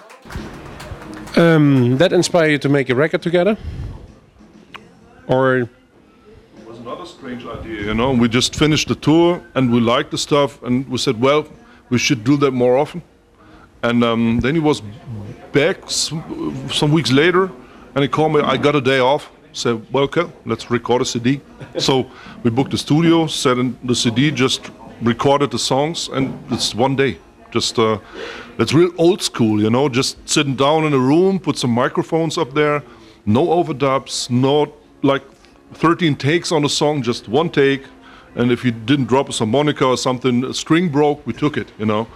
Um, 1.38 1.96
that 1.96 2.12
inspired 2.12 2.50
you 2.50 2.58
to 2.58 2.68
make 2.68 2.90
a 2.90 2.94
record 2.94 3.22
together? 3.22 3.56
Or 5.28 5.60
It 5.60 5.68
was 6.66 6.78
another 6.78 7.06
strange 7.06 7.46
idea, 7.46 7.84
you 7.84 7.94
know. 7.94 8.12
We 8.12 8.28
just 8.28 8.54
finished 8.54 8.88
the 8.88 8.96
tour 8.96 9.42
and 9.54 9.72
we 9.72 9.80
liked 9.80 10.10
the 10.10 10.18
stuff, 10.18 10.62
and 10.62 10.86
we 10.90 10.98
said, 10.98 11.18
well, 11.18 11.46
we 11.88 11.96
should 11.96 12.22
do 12.22 12.36
that 12.36 12.50
more 12.50 12.76
often. 12.76 13.00
And 13.82 14.04
um, 14.04 14.40
then 14.40 14.54
he 14.54 14.60
was 14.60 14.82
back 15.52 15.88
some, 15.88 16.68
some 16.68 16.92
weeks 16.92 17.10
later, 17.10 17.50
and 17.94 18.02
he 18.02 18.08
called 18.08 18.34
me. 18.34 18.42
I 18.42 18.58
got 18.58 18.76
a 18.76 18.80
day 18.82 18.98
off. 18.98 19.30
Said, 19.54 19.90
well, 19.90 20.04
okay, 20.04 20.30
let's 20.44 20.70
record 20.70 21.00
a 21.00 21.06
CD. 21.06 21.40
so 21.78 22.10
we 22.42 22.50
booked 22.50 22.72
the 22.72 22.78
studio, 22.78 23.26
set 23.26 23.56
in 23.56 23.78
the 23.84 23.94
CD, 23.94 24.30
just 24.30 24.70
recorded 25.00 25.50
the 25.50 25.58
songs, 25.58 26.10
and 26.12 26.38
it's 26.52 26.74
one 26.74 26.94
day. 26.94 27.16
Just 27.50 27.78
uh, 27.78 27.98
it's 28.58 28.72
real 28.72 28.92
old 28.98 29.22
school, 29.22 29.60
you 29.60 29.70
know. 29.70 29.88
Just 29.88 30.28
sitting 30.28 30.56
down 30.56 30.84
in 30.84 30.92
a 30.92 30.98
room, 30.98 31.38
put 31.38 31.58
some 31.58 31.70
microphones 31.70 32.38
up 32.38 32.54
there, 32.54 32.82
no 33.26 33.46
overdubs, 33.48 34.30
no 34.30 34.72
like 35.02 35.22
13 35.74 36.16
takes 36.16 36.52
on 36.52 36.64
a 36.64 36.68
song, 36.68 37.02
just 37.02 37.28
one 37.28 37.50
take. 37.50 37.84
And 38.34 38.52
if 38.52 38.64
you 38.64 38.70
didn't 38.70 39.06
drop 39.06 39.28
a 39.28 39.32
harmonica 39.32 39.84
or 39.84 39.96
something, 39.96 40.44
a 40.44 40.54
string 40.54 40.88
broke, 40.88 41.26
we 41.26 41.32
took 41.32 41.56
it, 41.56 41.72
you 41.78 41.86
know. 41.86 42.06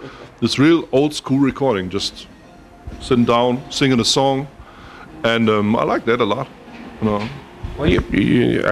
It's 0.41 0.57
real 0.57 0.87
old 0.91 1.13
school 1.13 1.39
recording, 1.39 1.89
just 1.89 2.27
sitting 3.01 3.25
down, 3.25 3.61
singing 3.71 3.99
a 3.99 4.05
song. 4.05 4.47
And 5.23 5.49
um, 5.49 5.75
I 5.75 5.83
like 5.83 6.05
that 6.05 6.21
a 6.21 6.25
lot, 6.25 6.47
you 7.01 7.07
know. 7.09 7.29
well, 7.77 7.89
you, 7.89 8.01
you, 8.11 8.63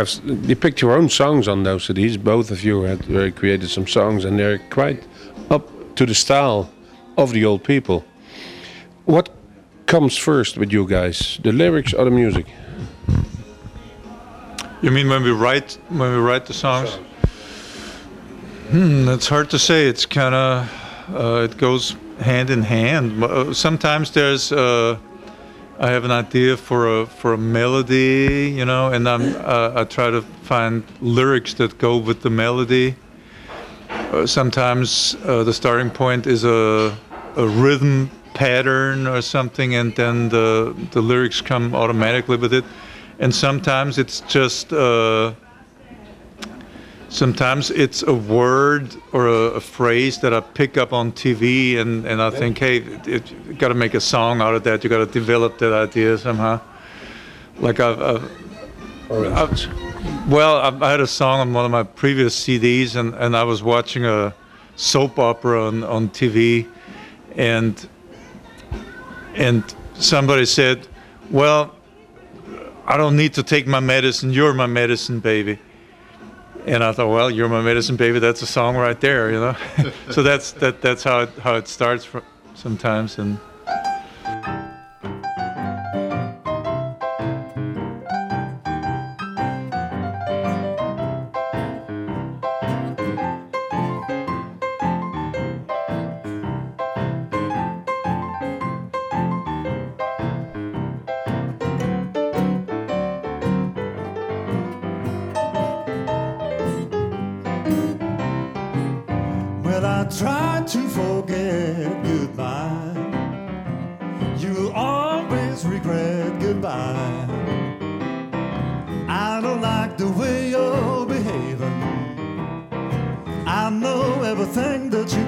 you 0.44 0.56
picked 0.56 0.82
your 0.82 0.94
own 0.94 1.10
songs 1.10 1.48
on 1.48 1.64
those 1.64 1.88
CDs. 1.88 2.22
Both 2.22 2.52
of 2.52 2.64
you 2.64 2.84
had 2.84 3.12
uh, 3.12 3.32
created 3.32 3.70
some 3.70 3.88
songs, 3.88 4.24
and 4.24 4.40
they're 4.40 4.60
quite 4.70 5.04
up 5.50 5.68
to 5.96 6.06
the 6.06 6.16
style 6.16 6.70
of 7.18 7.32
the 7.32 7.46
old 7.46 7.64
people. 7.64 8.04
What 9.06 9.30
comes 9.86 10.18
first 10.18 10.58
with 10.58 10.72
you 10.72 10.88
guys, 10.88 11.40
the 11.44 11.52
lyrics 11.52 11.94
or 11.94 12.06
the 12.06 12.12
music? 12.12 12.46
You 14.82 14.92
mean 14.92 15.08
when 15.08 15.24
we 15.24 15.32
write 15.32 15.78
when 15.90 16.12
we 16.12 16.18
write 16.18 16.46
the 16.46 16.54
songs? 16.54 16.90
Hmm, 18.70 19.06
that's 19.06 19.28
hard 19.30 19.50
to 19.52 19.60
say. 19.60 19.88
It's 19.88 20.06
kind 20.06 20.36
of 20.36 20.70
uh, 21.14 21.48
it 21.50 21.58
goes 21.58 21.96
hand 22.20 22.50
in 22.50 22.64
hand. 22.64 23.24
Uh, 23.24 23.54
Sometimes 23.54 24.12
there's 24.12 24.52
uh, 24.52 24.98
I 25.80 25.90
have 25.90 26.04
an 26.04 26.12
idea 26.12 26.58
for 26.58 27.02
a 27.02 27.06
for 27.06 27.34
a 27.34 27.38
melody, 27.38 28.54
you 28.58 28.66
know, 28.66 28.92
and 28.92 29.08
I'm 29.08 29.36
uh, 29.38 29.82
I 29.82 29.84
try 29.86 30.10
to 30.10 30.22
find 30.22 30.84
lyrics 31.02 31.54
that 31.56 31.78
go 31.78 31.98
with 31.98 32.22
the 32.22 32.30
melody. 32.30 32.96
Uh, 34.14 34.28
sometimes 34.28 35.16
uh, 35.26 35.44
the 35.44 35.54
starting 35.54 35.90
point 35.90 36.28
is 36.28 36.44
a 36.44 36.96
a 37.36 37.48
rhythm 37.48 38.12
pattern 38.36 39.08
or 39.08 39.24
something, 39.24 39.74
and 39.74 39.96
then 39.96 40.30
the 40.30 40.76
the 40.92 41.02
lyrics 41.02 41.42
come 41.42 41.74
automatically 41.74 42.38
with 42.38 42.54
it. 42.54 42.64
And 43.18 43.34
sometimes 43.34 43.98
it's 43.98 44.22
just 44.22 44.72
uh, 44.72 45.34
sometimes 47.10 47.72
it's 47.72 48.04
a 48.04 48.14
word 48.14 48.96
or 49.14 49.28
a, 49.28 49.56
a 49.56 49.60
phrase 49.60 50.20
that 50.20 50.32
I 50.32 50.42
pick 50.42 50.78
up 50.78 50.94
on 50.94 51.12
TV, 51.12 51.80
and, 51.80 52.06
and 52.06 52.22
I 52.22 52.30
think, 52.30 52.60
hey, 52.60 52.78
it, 53.08 53.32
you 53.32 53.54
got 53.54 53.70
to 53.70 53.74
make 53.74 53.96
a 53.96 54.02
song 54.02 54.42
out 54.42 54.54
of 54.54 54.64
that. 54.66 54.84
You 54.84 54.92
got 54.92 55.00
to 55.00 55.12
develop 55.12 55.58
that 55.58 55.74
idea 55.74 56.20
somehow. 56.20 56.62
Like 57.58 57.80
I've, 57.80 58.00
I've, 58.00 58.32
I've 59.12 59.83
well, 60.28 60.84
I 60.84 60.92
had 60.92 61.02
a 61.02 61.08
song 61.08 61.40
on 61.40 61.54
one 61.54 61.66
of 61.66 61.72
my 61.72 61.84
previous 61.84 62.40
CDs, 62.40 62.96
and, 62.96 63.14
and 63.16 63.36
I 63.36 63.44
was 63.44 63.64
watching 63.64 64.06
a 64.06 64.34
soap 64.76 65.20
opera 65.20 65.68
on, 65.68 65.84
on 65.84 66.10
TV, 66.10 66.70
and 67.36 67.88
and 69.36 69.64
somebody 69.96 70.46
said, 70.46 70.88
well. 71.30 71.76
I 72.86 72.98
don't 72.98 73.16
need 73.16 73.34
to 73.36 73.44
take 73.44 73.66
my 73.66 73.80
medicine. 73.80 74.32
You're 74.32 74.54
my 74.54 74.66
medicine, 74.66 75.20
baby. 75.20 75.58
And 76.66 76.84
I 76.84 76.92
thought, 76.92 77.10
well, 77.10 77.32
you're 77.32 77.50
my 77.50 77.62
medicine, 77.62 77.96
baby. 77.96 78.20
That's 78.20 78.42
a 78.42 78.46
song 78.46 78.76
right 78.76 79.00
there, 79.00 79.32
you 79.32 79.40
know. 79.40 79.56
so 80.12 80.24
that's 80.24 80.52
that. 80.54 80.82
That's 80.82 81.04
how 81.04 81.22
it 81.22 81.30
how 81.40 81.56
it 81.56 81.68
starts 81.68 82.08
sometimes. 82.56 83.20
And 83.20 83.40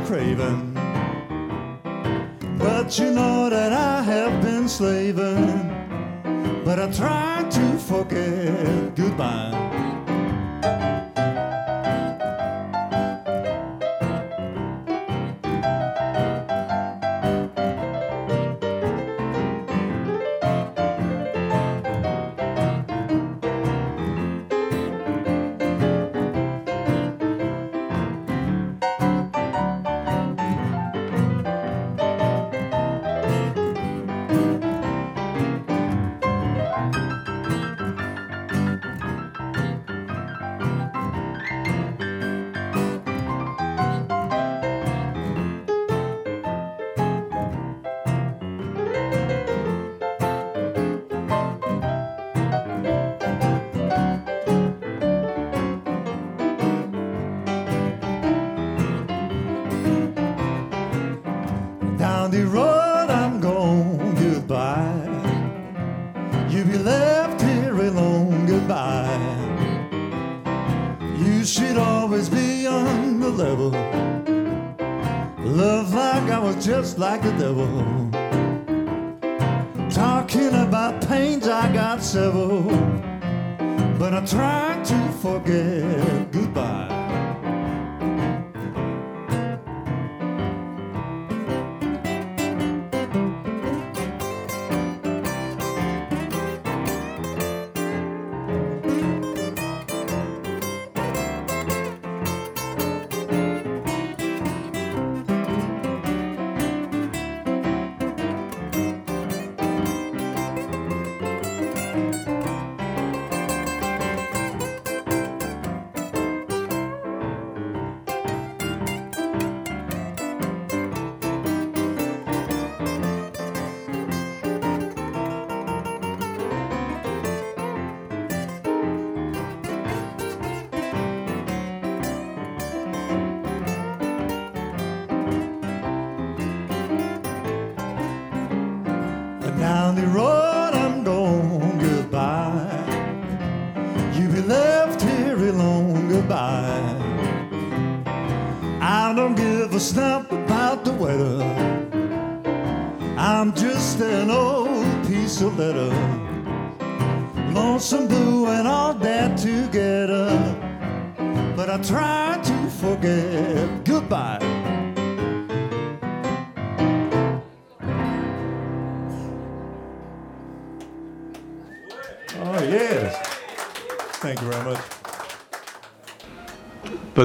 craving. 0.06 0.74
But 2.60 3.00
you 3.00 3.12
know 3.12 3.50
that 3.50 3.74
I 3.74 4.04
have 4.04 4.42
been 4.44 4.68
slaving, 4.70 5.70
but 6.64 6.80
I 6.80 6.92
try 6.92 7.44
to 7.50 7.80
forget 7.80 8.96
goodbye. 8.96 9.75
Like 76.98 77.22
the 77.22 77.32
devil. 77.32 77.75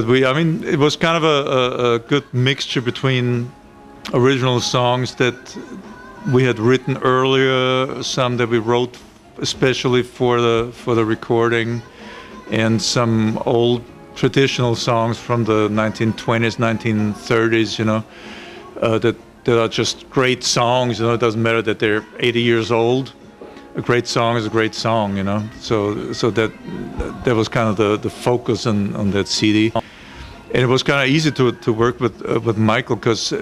But 0.01 0.09
we, 0.09 0.25
I 0.25 0.33
mean, 0.33 0.63
it 0.63 0.79
was 0.79 0.95
kind 0.95 1.15
of 1.15 1.23
a, 1.23 1.27
a, 1.27 1.93
a 1.93 1.99
good 1.99 2.23
mixture 2.33 2.81
between 2.81 3.51
original 4.15 4.59
songs 4.59 5.13
that 5.15 5.55
we 6.33 6.43
had 6.43 6.57
written 6.57 6.97
earlier, 7.03 8.01
some 8.01 8.37
that 8.37 8.49
we 8.49 8.57
wrote 8.57 8.97
especially 9.37 10.01
for 10.01 10.41
the 10.41 10.71
for 10.73 10.95
the 10.95 11.05
recording, 11.05 11.83
and 12.49 12.81
some 12.81 13.37
old 13.45 13.83
traditional 14.15 14.75
songs 14.75 15.19
from 15.19 15.43
the 15.43 15.69
1920s, 15.69 16.57
1930s. 16.57 17.77
You 17.77 17.85
know, 17.85 18.03
uh, 18.81 18.97
that 18.97 19.15
that 19.43 19.61
are 19.61 19.67
just 19.67 20.09
great 20.09 20.43
songs. 20.43 20.99
You 20.99 21.05
know, 21.05 21.13
it 21.13 21.19
doesn't 21.19 21.43
matter 21.43 21.61
that 21.61 21.77
they're 21.77 22.03
80 22.17 22.41
years 22.41 22.71
old. 22.71 23.13
A 23.75 23.81
great 23.81 24.07
song 24.07 24.35
is 24.35 24.47
a 24.47 24.49
great 24.49 24.73
song. 24.73 25.15
You 25.15 25.23
know, 25.23 25.47
so 25.59 26.11
so 26.11 26.31
that 26.31 26.51
that 27.23 27.35
was 27.35 27.47
kind 27.47 27.69
of 27.69 27.77
the 27.77 27.97
the 27.97 28.09
focus 28.09 28.65
on 28.65 28.95
on 28.95 29.11
that 29.11 29.27
CD. 29.27 29.71
And 30.53 30.63
it 30.63 30.67
was 30.67 30.83
kind 30.83 31.01
of 31.01 31.15
easy 31.15 31.31
to, 31.31 31.51
to 31.51 31.73
work 31.73 31.99
with 31.99 32.27
uh, 32.29 32.39
with 32.39 32.57
Michael 32.57 32.95
because 32.95 33.33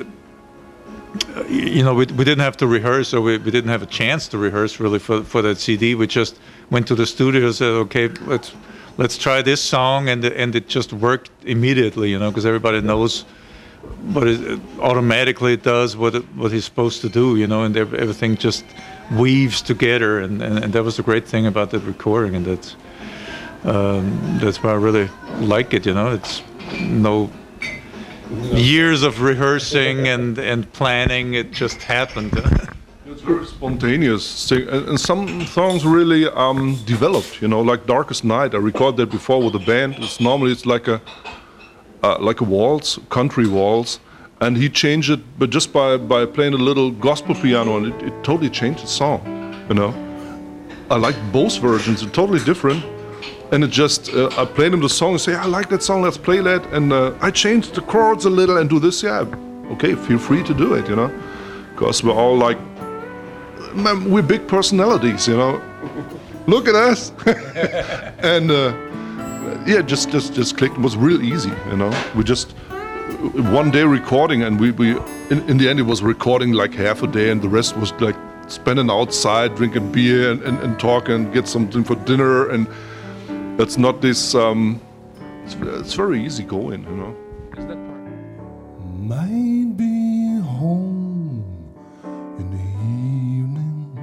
you 1.49 1.83
know, 1.83 1.93
we, 1.93 2.05
we 2.05 2.23
didn't 2.23 2.39
have 2.39 2.57
to 2.57 2.67
rehearse 2.67 3.13
or 3.13 3.21
we, 3.21 3.37
we 3.37 3.51
didn't 3.51 3.69
have 3.69 3.81
a 3.81 3.87
chance 3.87 4.27
to 4.29 4.37
rehearse 4.37 4.79
really 4.79 4.99
for, 4.99 5.23
for 5.23 5.41
that 5.41 5.57
CD. 5.57 5.95
We 5.95 6.07
just 6.07 6.39
went 6.69 6.87
to 6.87 6.95
the 6.95 7.05
studio 7.05 7.47
and 7.47 7.55
said, 7.55 7.73
okay, 7.85 8.07
let's 8.25 8.53
let's 8.97 9.17
try 9.17 9.41
this 9.41 9.61
song, 9.61 10.09
and 10.09 10.23
and 10.23 10.55
it 10.55 10.67
just 10.67 10.93
worked 10.93 11.31
immediately, 11.45 12.11
you 12.11 12.19
know, 12.19 12.29
because 12.29 12.45
everybody 12.45 12.81
knows 12.81 13.21
what 14.13 14.27
it 14.27 14.59
automatically 14.79 15.53
it 15.53 15.63
does 15.63 15.95
what 15.95 16.13
it, 16.13 16.23
what 16.35 16.51
he's 16.51 16.65
supposed 16.65 17.01
to 17.01 17.09
do, 17.09 17.37
you 17.37 17.47
know, 17.47 17.63
and 17.63 17.75
everything 17.77 18.35
just 18.35 18.65
weaves 19.17 19.61
together, 19.61 20.19
and, 20.19 20.41
and, 20.41 20.59
and 20.63 20.73
that 20.73 20.83
was 20.83 20.97
the 20.97 21.03
great 21.03 21.25
thing 21.25 21.47
about 21.47 21.71
that 21.71 21.79
recording, 21.79 22.35
and 22.35 22.45
that's 22.45 22.75
um, 23.63 24.37
that's 24.41 24.61
why 24.61 24.71
I 24.71 24.75
really 24.75 25.09
like 25.39 25.73
it, 25.73 25.85
you 25.85 25.93
know. 25.93 26.13
It's 26.13 26.43
no 26.79 27.29
years 28.53 29.03
of 29.03 29.21
rehearsing 29.21 30.07
and, 30.07 30.37
and 30.37 30.71
planning. 30.73 31.33
It 31.33 31.51
just 31.51 31.81
happened. 31.83 32.33
It's 33.11 33.21
very 33.23 33.45
spontaneous, 33.47 34.51
and 34.51 34.99
some 34.99 35.43
songs 35.47 35.83
really 35.83 36.27
um, 36.27 36.77
developed. 36.85 37.41
You 37.41 37.47
know, 37.47 37.59
like 37.59 37.87
"Darkest 37.87 38.23
Night." 38.23 38.53
I 38.53 38.57
recorded 38.59 38.97
that 38.97 39.09
before 39.09 39.41
with 39.43 39.55
a 39.55 39.65
band. 39.65 39.95
It's 39.97 40.19
normally 40.19 40.51
it's 40.51 40.67
like 40.67 40.87
a 40.87 41.01
uh, 42.03 42.17
like 42.19 42.39
a 42.39 42.43
waltz, 42.43 42.99
country 43.09 43.47
waltz, 43.47 43.99
and 44.41 44.55
he 44.55 44.69
changed 44.69 45.09
it, 45.09 45.19
but 45.39 45.49
just 45.49 45.73
by 45.73 45.97
by 45.97 46.25
playing 46.25 46.53
a 46.53 46.63
little 46.69 46.91
gospel 46.91 47.33
piano, 47.33 47.77
and 47.77 47.87
it, 47.87 48.01
it 48.03 48.23
totally 48.23 48.49
changed 48.49 48.83
the 48.83 48.87
song. 48.87 49.19
You 49.69 49.75
know, 49.75 49.93
I 50.91 50.97
like 50.97 51.15
both 51.31 51.57
versions. 51.57 52.01
They're 52.01 52.11
totally 52.11 52.43
different. 52.45 52.83
And 53.51 53.63
it 53.63 53.71
just, 53.71 54.13
uh, 54.13 54.29
I 54.37 54.45
played 54.45 54.73
him 54.73 54.81
the 54.81 54.89
song 54.89 55.11
and 55.11 55.21
say, 55.21 55.33
I 55.33 55.45
like 55.45 55.69
that 55.69 55.81
song, 55.81 56.03
let's 56.03 56.17
play 56.17 56.39
that. 56.41 56.63
And 56.67 56.93
uh, 56.93 57.13
I 57.19 57.31
changed 57.31 57.73
the 57.73 57.81
chords 57.81 58.25
a 58.25 58.29
little 58.29 58.57
and 58.57 58.69
do 58.69 58.79
this. 58.79 59.01
Yeah, 59.01 59.25
okay, 59.71 59.95
feel 59.95 60.19
free 60.19 60.43
to 60.43 60.53
do 60.53 60.75
it, 60.75 60.87
you 60.87 60.95
know. 60.95 61.11
Because 61.73 62.03
we're 62.03 62.13
all 62.13 62.37
like, 62.37 62.59
we're 64.05 64.21
big 64.21 64.47
personalities, 64.47 65.27
you 65.27 65.37
know. 65.37 65.61
Look 66.47 66.67
at 66.67 66.75
us. 66.75 67.11
and 68.19 68.51
uh, 68.51 68.73
yeah, 69.65 69.81
just, 69.81 70.11
just, 70.11 70.33
just 70.33 70.55
clicked. 70.57 70.75
It 70.75 70.81
was 70.81 70.95
real 70.95 71.21
easy, 71.21 71.51
you 71.71 71.77
know. 71.77 71.91
We 72.15 72.23
just, 72.23 72.51
one 73.51 73.71
day 73.71 73.83
recording 73.83 74.43
and 74.43 74.59
we, 74.59 74.71
we 74.71 74.91
in, 75.29 75.49
in 75.49 75.57
the 75.57 75.67
end 75.67 75.79
it 75.79 75.83
was 75.83 76.01
recording 76.03 76.53
like 76.53 76.73
half 76.73 77.01
a 77.01 77.07
day 77.07 77.31
and 77.31 77.41
the 77.41 77.49
rest 77.49 77.75
was 77.75 77.91
like 77.93 78.15
spending 78.47 78.89
outside 78.89 79.55
drinking 79.55 79.91
beer 79.91 80.31
and, 80.31 80.41
and, 80.43 80.57
and 80.59 80.79
talking 80.79 81.29
get 81.31 81.47
something 81.47 81.83
for 81.83 81.95
dinner 81.95 82.49
and 82.49 82.67
it's 83.59 83.77
not 83.77 83.99
this. 83.99 84.35
Um, 84.35 84.79
it's, 85.43 85.53
it's 85.55 85.93
very 85.93 86.23
easy 86.25 86.43
going, 86.43 86.81
you 86.85 86.95
know. 86.95 87.13
Is 87.57 87.65
that 87.65 87.75
part? 87.75 87.99
Might 88.97 89.75
be 89.75 90.39
home 90.39 91.43
in 92.39 92.51
the 92.55 92.63
evening. 93.35 93.99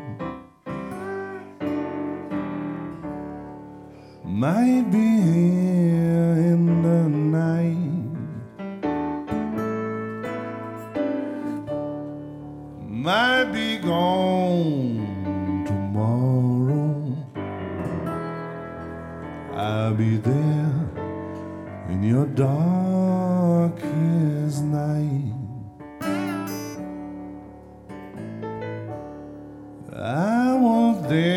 Might 4.24 4.90
be 4.90 4.98
here 4.98 6.34
in 6.52 6.82
the 6.82 7.08
night. 7.08 7.78
Might 12.86 13.52
be 13.54 13.78
gone. 13.78 14.95
I'll 19.56 19.94
be 19.94 20.18
there 20.18 20.70
in 21.88 22.02
your 22.02 22.26
darkest 22.26 23.82
night. 24.64 25.32
I 29.94 30.58
was 30.60 31.08
there 31.08 31.35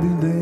I'll 0.00 0.37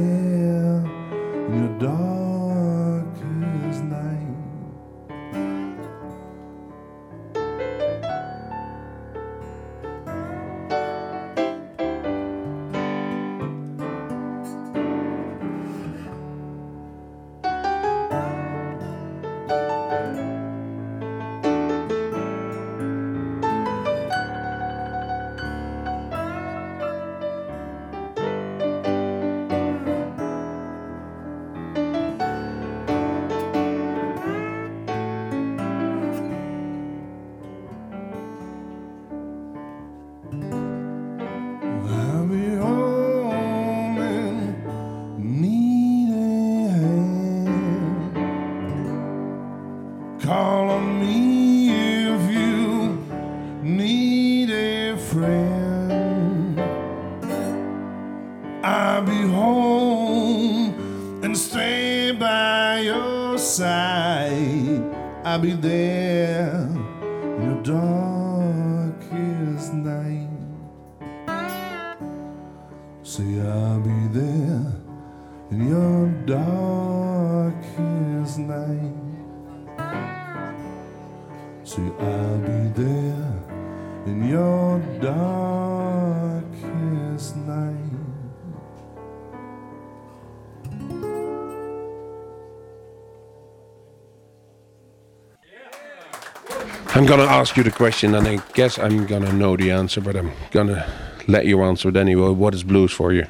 I'm 97.06 97.18
going 97.18 97.28
to 97.28 97.32
ask 97.32 97.56
you 97.56 97.62
the 97.62 97.70
question, 97.70 98.16
and 98.16 98.26
I 98.26 98.38
guess 98.54 98.80
I'm 98.80 99.06
going 99.06 99.22
to 99.22 99.32
know 99.32 99.56
the 99.56 99.70
answer, 99.70 100.00
but 100.00 100.16
I'm 100.16 100.32
going 100.50 100.66
to 100.66 100.84
let 101.28 101.46
you 101.46 101.62
answer 101.62 101.88
it 101.90 101.96
anyway. 101.96 102.30
What 102.30 102.52
is 102.52 102.64
blues 102.64 102.90
for 102.90 103.12
you? 103.12 103.26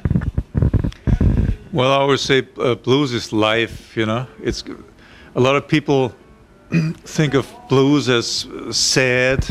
Well, 1.71 1.91
I 1.91 1.97
always 1.97 2.21
say 2.21 2.47
uh, 2.57 2.73
blues 2.73 3.13
is 3.13 3.31
life. 3.31 3.95
You 3.95 4.07
know, 4.07 4.25
it's 4.41 4.63
a 5.35 5.39
lot 5.39 5.55
of 5.55 5.67
people 5.67 6.15
think 7.03 7.35
of 7.35 7.47
blues 7.69 8.09
as 8.09 8.47
sad 8.71 9.45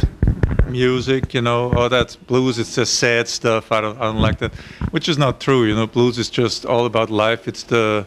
music. 0.66 1.32
You 1.32 1.42
know, 1.42 1.72
oh, 1.76 1.88
that's 1.88 2.16
blues. 2.16 2.58
It's 2.58 2.74
just 2.74 2.94
sad 2.94 3.28
stuff. 3.28 3.70
I 3.70 3.80
don't, 3.80 3.96
I 3.96 4.06
don't 4.06 4.20
like 4.20 4.38
that. 4.40 4.52
Which 4.90 5.08
is 5.08 5.18
not 5.18 5.40
true. 5.40 5.66
You 5.66 5.76
know, 5.76 5.86
blues 5.86 6.18
is 6.18 6.30
just 6.30 6.66
all 6.66 6.84
about 6.84 7.10
life. 7.10 7.46
It's 7.46 7.62
the 7.62 8.04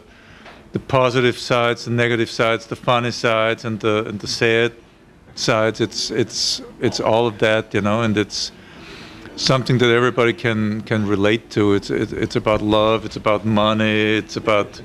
the 0.72 0.80
positive 0.80 1.38
sides, 1.38 1.86
the 1.86 1.92
negative 1.92 2.28
sides, 2.28 2.66
the 2.66 2.76
funny 2.76 3.10
sides, 3.10 3.64
and 3.64 3.80
the 3.80 4.04
and 4.04 4.20
the 4.20 4.28
sad 4.28 4.74
sides. 5.34 5.80
It's 5.80 6.10
it's 6.10 6.62
it's 6.80 7.00
all 7.00 7.26
of 7.26 7.38
that, 7.38 7.74
you 7.74 7.80
know, 7.80 8.02
and 8.02 8.16
it's 8.16 8.52
something 9.36 9.78
that 9.78 9.90
everybody 9.90 10.32
can 10.32 10.82
can 10.82 11.06
relate 11.06 11.50
to. 11.50 11.74
It's 11.74 11.90
it, 11.90 12.12
it's 12.12 12.36
about 12.36 12.62
love. 12.62 13.04
It's 13.04 13.16
about 13.16 13.44
money. 13.44 14.16
It's 14.16 14.36
about 14.36 14.82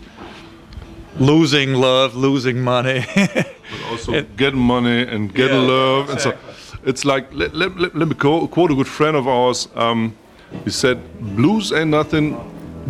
losing 1.20 1.74
love, 1.74 2.16
losing 2.16 2.62
money. 2.62 3.06
but 3.16 3.48
also 3.90 4.22
get 4.38 4.54
money 4.54 5.04
and 5.04 5.34
get 5.34 5.52
yeah, 5.52 5.58
love, 5.58 6.10
exactly. 6.10 6.50
and 6.50 6.58
so 6.58 6.78
it's 6.86 7.06
like 7.06 7.34
let, 7.34 7.56
let, 7.56 7.78
let, 7.78 7.96
let 7.96 8.08
me 8.08 8.16
quote 8.16 8.72
a 8.72 8.76
good 8.76 8.88
friend 8.88 9.18
of 9.18 9.28
ours. 9.28 9.68
Um, 9.76 10.16
he 10.64 10.70
said, 10.70 10.98
"Blues 11.36 11.72
ain't 11.72 11.90
nothing 11.90 12.38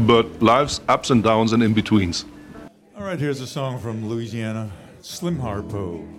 but 0.06 0.41
life's 0.41 0.82
ups 0.88 1.10
and 1.10 1.24
downs 1.24 1.54
and 1.54 1.63
in 1.63 1.74
betweens." 1.74 2.26
All 2.98 3.04
right, 3.04 3.20
here's 3.20 3.41
a 3.41 3.48
song 3.48 3.80
from 3.80 4.08
Louisiana, 4.08 4.72
Slim 5.02 5.38
Harpo. 5.38 6.14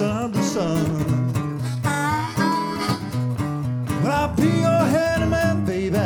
sun 0.00 0.32
to 0.32 0.42
sun. 0.42 0.82
Well, 4.02 4.12
I'll 4.20 4.34
be 4.34 4.50
your 4.66 4.84
handyman, 4.94 5.66
baby, 5.66 5.96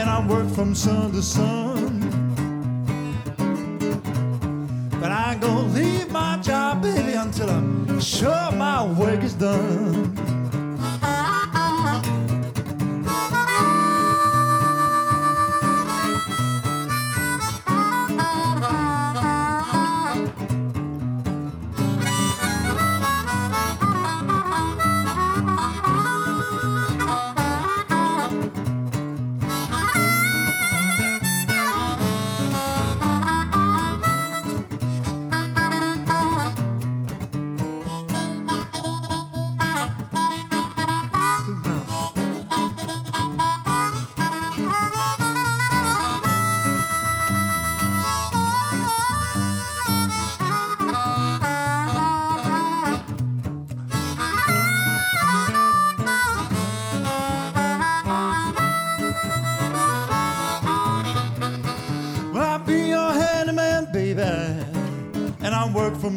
and 0.00 0.06
I 0.16 0.26
work 0.26 0.48
from 0.50 0.74
sun 0.74 1.12
to 1.12 1.22
sun. 1.22 2.00
But 5.00 5.12
I 5.12 5.32
ain't 5.32 5.40
gonna 5.40 5.68
leave 5.78 6.10
my 6.10 6.38
job, 6.38 6.82
baby, 6.82 7.12
until 7.12 7.50
I'm 7.50 8.00
sure 8.00 8.50
my 8.66 8.84
work 9.00 9.22
is 9.22 9.34
done. 9.34 9.81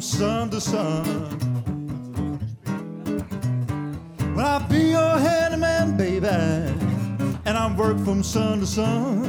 sun 0.05 0.51
to 0.51 0.61
sun. 0.61 1.03
Well, 4.35 4.45
I'll 4.45 4.69
be 4.69 4.91
your 4.91 5.17
handyman, 5.17 5.97
baby, 5.97 6.27
and 6.27 7.57
I'll 7.57 7.75
work 7.75 7.97
from 8.05 8.21
sun 8.21 8.59
to 8.59 8.67
sun. 8.67 9.24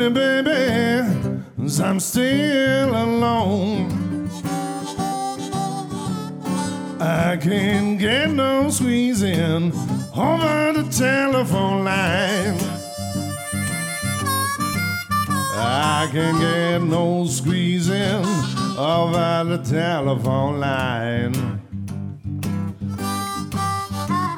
morning, 0.00 0.14
baby, 0.14 1.82
I'm 1.82 2.00
still 2.00 2.90
alone. 2.90 4.30
I 6.98 7.36
can't 7.36 7.98
get 7.98 8.30
no 8.30 8.70
squeezing 8.70 9.72
over 10.16 10.72
the 10.72 10.88
telephone 10.90 11.84
line. 11.84 12.56
I 15.62 16.08
can't 16.10 16.40
get 16.40 16.78
no 16.82 17.26
squeezing 17.26 18.24
over 18.78 19.44
the 19.44 19.62
telephone 19.68 20.60
line. 20.60 21.60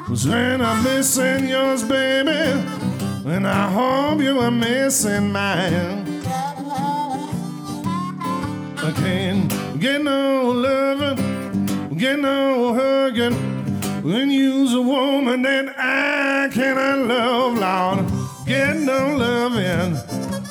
Cause 0.07 0.27
when 0.27 0.61
I'm 0.61 0.83
missing 0.83 1.47
yours, 1.47 1.83
baby 1.83 2.72
and 3.25 3.47
I 3.47 3.71
hope 3.71 4.21
you 4.21 4.39
are 4.39 4.51
missing 4.51 5.31
mine. 5.31 6.21
I 8.77 8.91
can't 8.95 9.79
get 9.79 10.01
no 10.03 10.51
loving, 10.51 11.95
get 11.97 12.19
no 12.19 12.73
hugging 12.73 13.33
when 14.03 14.29
you's 14.29 14.73
a 14.73 14.81
woman 14.81 15.41
that 15.43 15.73
I 15.77 16.49
cannot 16.53 17.07
love, 17.07 17.57
Lord. 17.57 18.11
Get 18.45 18.75
no 18.75 19.15
loving 19.15 19.95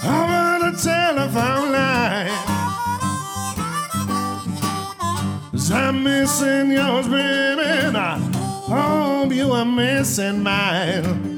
over 0.03 0.71
the 0.71 0.79
telephone 0.83 1.73
line. 1.73 2.31
Cause 5.51 5.71
I'm 5.71 6.03
missing 6.03 6.71
yours, 6.73 7.07
baby, 7.07 7.63
and 7.63 7.99
I 7.99 8.19
hope 8.19 9.31
you 9.33 9.53
are 9.53 9.67
missing 9.67 10.43
mine. 10.43 11.32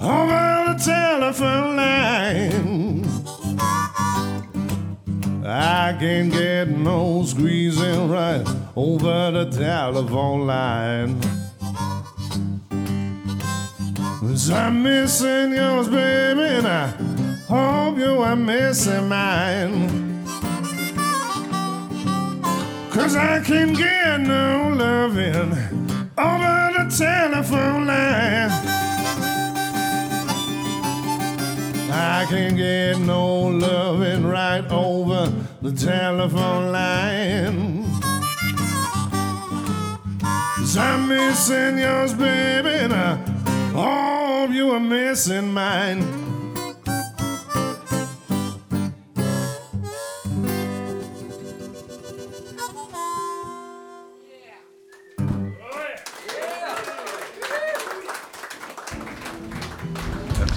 Over 0.00 0.64
the 0.68 0.76
telephone 0.84 1.76
line. 1.76 3.04
I 5.44 5.96
can't 5.98 6.32
get 6.32 6.68
no 6.68 7.24
squeezing 7.24 8.08
right 8.08 8.46
over 8.76 9.30
the 9.32 9.50
telephone 9.50 10.46
line. 10.46 11.20
Cause 14.20 14.50
I'm 14.50 14.82
missing 14.82 15.52
yours, 15.52 15.88
baby, 15.88 16.42
and 16.58 16.66
I 16.66 16.86
hope 17.48 17.98
you 17.98 18.22
are 18.22 18.36
missing 18.36 19.08
mine. 19.08 20.24
Cause 22.90 23.16
I 23.16 23.42
can't 23.44 23.76
get 23.76 24.20
no 24.20 24.72
loving 24.76 25.52
over 26.16 26.49
telephone 26.90 27.86
line. 27.86 28.50
I 31.92 32.26
can't 32.28 32.56
get 32.56 32.98
no 32.98 33.48
loving 33.48 34.26
right 34.26 34.64
over 34.70 35.32
the 35.62 35.72
telephone 35.72 36.72
line. 36.72 37.86
I'm 40.76 41.08
missing 41.08 41.78
yours, 41.78 42.14
baby, 42.14 42.68
and 42.68 42.92
I 42.92 43.16
hope 43.72 44.50
you 44.50 44.70
are 44.70 44.80
missing 44.80 45.52
mine. 45.52 46.29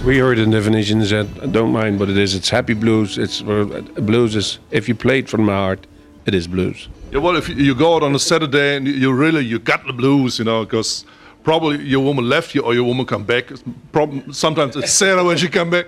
We 0.06 0.18
heard 0.20 0.38
the 0.38 0.45
definition 0.45 0.99
that 0.99 1.51
don't 1.54 1.72
mind 1.72 1.97
what 1.99 2.10
it 2.10 2.18
is. 2.18 2.36
It's 2.36 2.49
happy 2.49 2.74
blues. 2.74 3.18
It's 3.18 3.41
uh, 3.41 3.64
blues 3.95 4.36
is 4.36 4.60
if 4.72 4.89
you 4.89 4.95
play 4.95 5.20
it 5.20 5.30
from 5.30 5.43
my 5.45 5.54
heart, 5.54 5.88
it 6.26 6.34
is 6.36 6.45
blues. 6.45 6.89
Yeah, 7.12 7.20
well, 7.20 7.38
if 7.38 7.47
you- 7.47 7.74
go 7.76 7.95
out 7.95 8.04
on 8.04 8.14
a 8.14 8.20
Saturday 8.20 8.76
and 8.76 8.86
you 8.88 9.14
really 9.14 9.45
you 9.45 9.60
got 9.60 9.88
the 9.88 9.93
blues, 9.93 10.39
you 10.39 10.45
know, 10.45 10.66
because 10.66 11.06
probably 11.43 11.78
your 11.84 12.01
woman 12.04 12.28
left 12.28 12.54
you 12.54 12.62
or 12.64 12.74
your 12.74 12.84
woman 12.84 13.06
come 13.06 13.24
back. 13.24 13.49
It's 13.51 13.64
Prob- 13.93 14.34
sometimes 14.34 14.76
it's 14.76 14.91
Sarah 14.91 15.24
when 15.24 15.38
she 15.38 15.47
come 15.47 15.70
back. 15.70 15.86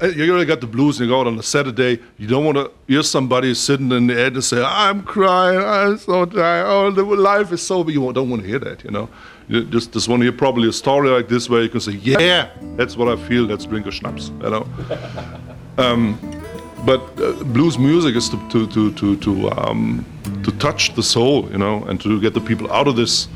Uh, 0.00 0.06
You 0.06 0.32
really 0.32 0.46
got 0.46 0.60
the 0.60 0.66
blues 0.66 0.98
and 1.00 1.08
you 1.08 1.14
go 1.14 1.20
out 1.20 1.26
on 1.26 1.38
a 1.38 1.42
Saturday. 1.42 2.00
You 2.16 2.26
don't 2.26 2.44
want 2.46 2.56
to 2.56 2.70
hear 2.86 3.02
somebody 3.02 3.52
sitting 3.54 3.92
in 3.92 4.06
the 4.06 4.18
end 4.18 4.34
and 4.36 4.44
say, 4.44 4.62
"I'm 4.64 5.02
crying, 5.02 5.60
I'm 5.60 5.98
so 5.98 6.24
tired. 6.24 6.66
Oh, 6.66 6.90
the 6.90 7.02
life 7.04 7.52
is 7.52 7.60
so." 7.60 7.84
But 7.84 7.92
you 7.92 8.12
don't 8.14 8.30
want 8.30 8.42
to 8.42 8.48
hear 8.48 8.60
that, 8.60 8.82
you 8.84 8.90
know. 8.90 9.08
You 9.48 9.64
just 9.64 9.92
just 9.92 10.08
want 10.08 10.20
to 10.20 10.24
hear 10.24 10.32
probably 10.36 10.68
a 10.68 10.72
story 10.72 11.08
like 11.08 11.28
this 11.28 11.48
where 11.48 11.62
you 11.62 11.70
can 11.70 11.80
say, 11.80 11.92
"Yeah, 11.92 12.50
that's 12.76 12.96
what 12.96 13.08
I 13.08 13.16
feel. 13.28 13.44
Let's 13.44 13.64
drink 13.64 13.86
a 13.86 13.90
schnapps," 13.90 14.28
you 14.42 14.50
know. 14.50 14.66
but 16.84 17.00
uh, 17.20 17.32
blues 17.44 17.78
music 17.78 18.14
is 18.14 18.28
to 18.28 18.36
to 18.50 18.66
to 18.66 18.92
to 18.92 19.16
to, 19.16 19.50
um, 19.52 20.04
to 20.44 20.50
touch 20.58 20.94
the 20.94 21.02
soul, 21.02 21.48
you 21.50 21.58
know, 21.58 21.82
and 21.84 21.98
to 22.02 22.20
get 22.20 22.34
the 22.34 22.40
people 22.40 22.70
out 22.70 22.88
of 22.88 22.96
this 22.96 23.28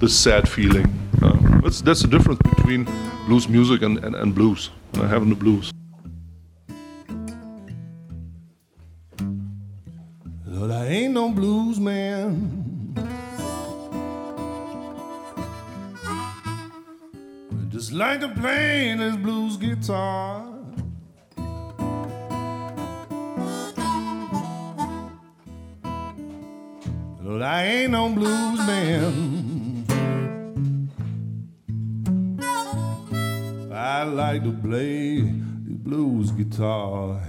this 0.00 0.18
sad 0.18 0.48
feeling. 0.48 0.86
Uh, 1.22 1.60
that's 1.60 1.82
that's 1.82 2.00
the 2.00 2.08
difference 2.08 2.40
between 2.56 2.88
blues 3.26 3.46
music 3.48 3.82
and, 3.82 3.98
and, 4.04 4.14
and 4.14 4.34
blues. 4.34 4.70
Uh, 4.94 5.06
having 5.06 5.28
the 5.28 5.34
blues. 5.34 5.70
Lord, 10.46 10.70
I 10.70 10.86
ain't 10.86 11.12
no 11.12 11.28
blues 11.28 11.78
man. 11.78 12.57
I 17.88 17.90
just 17.90 17.98
like 17.98 18.20
to 18.20 18.28
play 18.28 18.94
this 18.98 19.16
blues 19.16 19.56
guitar. 19.56 20.44
Lord, 27.22 27.40
I 27.40 27.64
ain't 27.64 27.92
no 27.92 28.10
blues 28.10 28.58
man. 28.66 29.86
I 33.72 34.02
like 34.02 34.42
to 34.42 34.52
play 34.52 35.20
the 35.22 35.78
blues 35.78 36.30
guitar. 36.32 37.22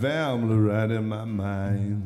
Family 0.00 0.56
right 0.56 0.90
in 0.90 1.08
my 1.08 1.24
mind. 1.24 1.97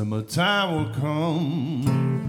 Summertime 0.00 0.72
will 0.72 0.94
come 0.94 2.19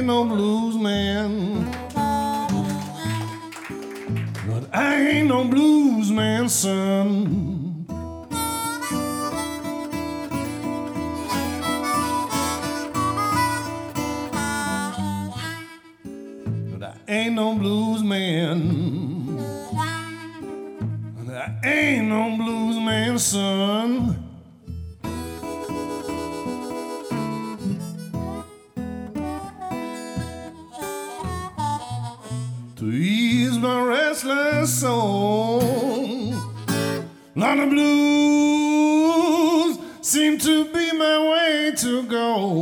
ain't 0.00 0.06
no 0.06 0.24
blues 0.24 0.76
man. 0.76 1.70
But 4.48 4.74
I 4.74 4.96
ain't 4.96 5.28
no 5.28 5.44
blues 5.44 6.10
man, 6.10 6.48
son. 6.48 6.89
Lot 37.40 37.58
of 37.58 37.70
blues 37.70 39.78
seem 40.02 40.36
to 40.36 40.66
be 40.66 40.92
my 40.92 41.30
way 41.30 41.72
to 41.74 42.02
go. 42.02 42.60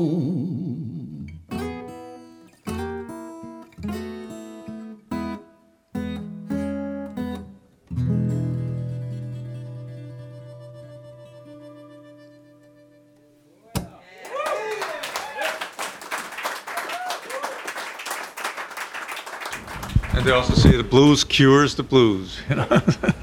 And 20.12 20.24
they 20.24 20.30
also 20.30 20.54
say 20.54 20.76
the 20.76 20.84
blues 20.84 21.24
cures 21.24 21.74
the 21.74 21.82
blues. 21.82 22.40
You 22.48 22.54
know? 22.54 22.82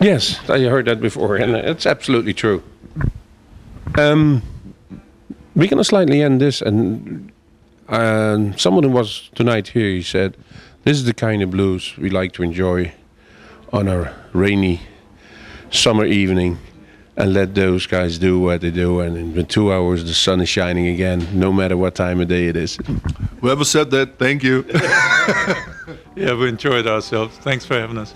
Yes, 0.00 0.38
I 0.50 0.60
heard 0.60 0.86
that 0.86 1.00
before, 1.00 1.36
and 1.36 1.56
it's 1.56 1.86
absolutely 1.86 2.34
true. 2.34 2.62
Um, 3.96 4.42
we're 5.54 5.68
going 5.68 5.78
to 5.78 5.84
slightly 5.84 6.20
end 6.20 6.40
this, 6.40 6.60
and 6.60 7.32
um, 7.88 8.56
someone 8.58 8.84
who 8.84 8.90
was 8.90 9.30
tonight 9.34 9.68
here, 9.68 9.88
he 9.88 10.02
said, 10.02 10.36
"This 10.84 10.98
is 10.98 11.04
the 11.04 11.14
kind 11.14 11.42
of 11.42 11.50
blues 11.50 11.96
we 11.96 12.10
like 12.10 12.32
to 12.32 12.42
enjoy 12.42 12.92
on 13.72 13.88
a 13.88 14.14
rainy 14.34 14.82
summer 15.70 16.04
evening, 16.04 16.58
and 17.16 17.32
let 17.32 17.54
those 17.54 17.86
guys 17.86 18.18
do 18.18 18.38
what 18.38 18.60
they 18.60 18.70
do. 18.70 19.00
And 19.00 19.34
in 19.34 19.46
two 19.46 19.72
hours, 19.72 20.04
the 20.04 20.14
sun 20.14 20.42
is 20.42 20.48
shining 20.50 20.88
again, 20.88 21.26
no 21.32 21.52
matter 21.54 21.76
what 21.76 21.94
time 21.94 22.20
of 22.20 22.28
day 22.28 22.48
it 22.48 22.56
is." 22.56 22.78
Whoever 23.40 23.64
said 23.64 23.90
that, 23.92 24.18
thank 24.18 24.42
you. 24.42 24.66
yeah, 26.14 26.34
we 26.34 26.48
enjoyed 26.48 26.86
ourselves. 26.86 27.38
Thanks 27.38 27.64
for 27.64 27.74
having 27.74 27.96
us. 27.96 28.12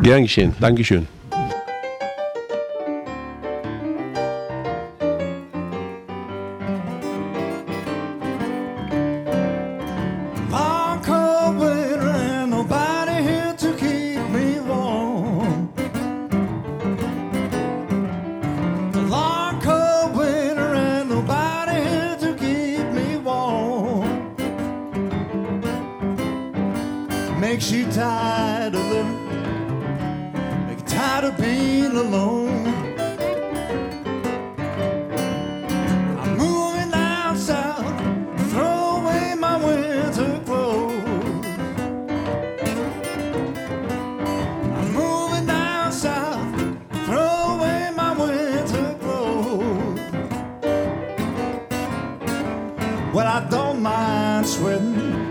Gern 0.00 0.22
geschehen. 0.22 0.54
Dankeschön. 0.60 1.06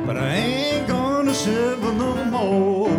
but 0.05 0.17
I 0.17 0.29
ain't 0.35 0.87
gonna 0.87 1.33
shiver 1.33 1.93
no 1.93 2.25
more. 2.25 2.89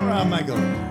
All 0.00 0.08
right, 0.08 0.26
Michael. 0.26 0.89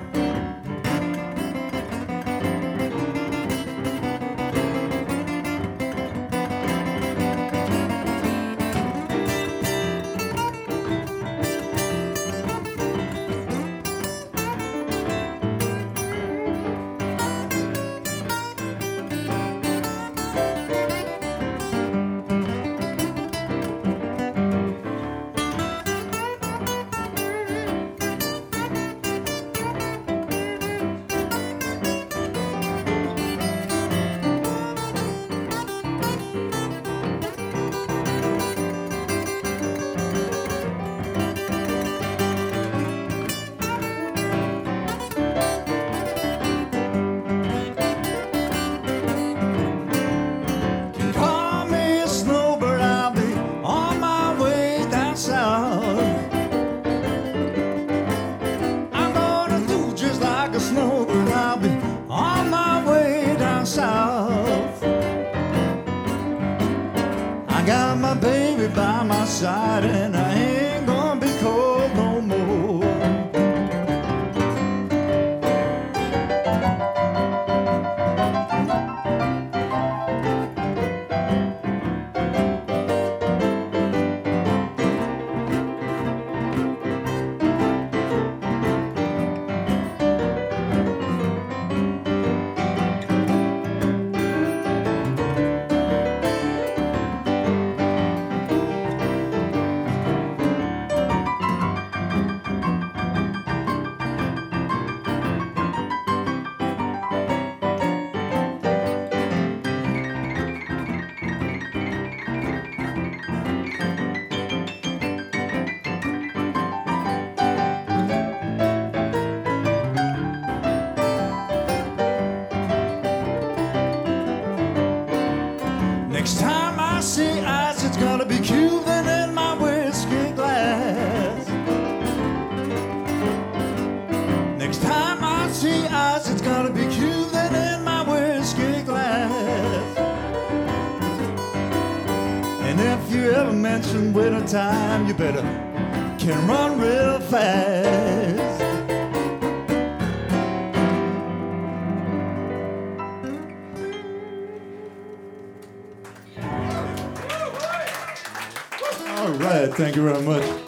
very 160.14 160.24
much. 160.24 160.59